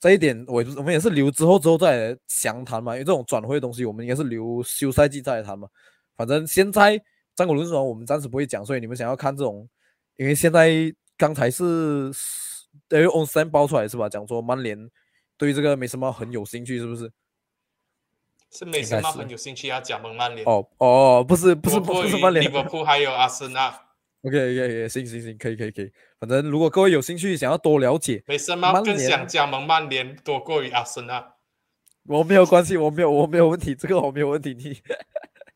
[0.00, 5.68] 这一点我我们也是留之后之后再详谈嘛，因为这种转会的东西我们应该是留休赛季再来谈嘛。
[6.16, 7.00] 反正现在
[7.38, 9.68] 战国轮转我们暂时不会讲，所以你们想要看这种，
[10.16, 12.10] 因为现在刚才是
[12.88, 14.08] 等于 on s a n 爆出来是吧？
[14.08, 14.76] 讲说曼联
[15.36, 17.12] 对这个没什么很有兴趣，是不是？
[18.50, 23.68] 是美森猫应该是很有兴趣要加盟曼联，哦哦，不是不是不不是曼联利物浦还有阿森纳。
[24.22, 25.92] ，OK OK OK，行行行，可以可以可以。
[26.18, 31.34] 反正如果各位有兴趣想要多了解，没什么更想加盟曼联多过于阿森纳。
[32.06, 34.54] 我没有关系，我没有我没有问题，这个我没有问题。
[34.54, 34.76] 你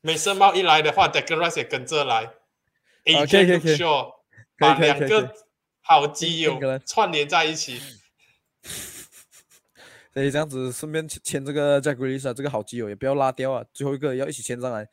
[0.02, 2.34] 美森猫一来的话 d e c l a r 也跟着来。
[3.04, 4.12] A 可以 J 可以可以 Shaw
[4.58, 5.32] 把两个
[5.80, 7.80] 好基友串联在一起。
[10.12, 14.86] 所以这样子顺便签签这个 Jack Grealish 啊，这个好基友也不要拉掉啊，最后一个要一起签上来。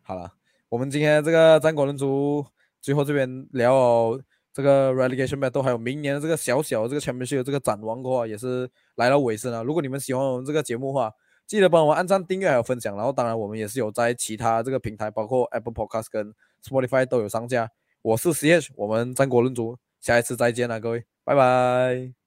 [0.00, 0.32] 好了，
[0.68, 2.46] 我们今天这个战国人族
[2.80, 4.22] 最后这边聊哦
[4.52, 9.62] 这个 relegation battle，还有明年的这个小小的这个 championship 的这个展望的话，也是来到尾声了。
[9.62, 11.12] 如果你们喜欢我们这个节目的话，
[11.48, 12.94] 记得帮我按赞、订阅还有分享。
[12.94, 16.32] 然后当然我们也是有在其他这个平台，包括 Apple Podcast 跟
[16.62, 17.70] Spotify 都有上架。
[18.02, 22.17] 我是 CH，我们战国论足，下一次再见了，各位，拜拜。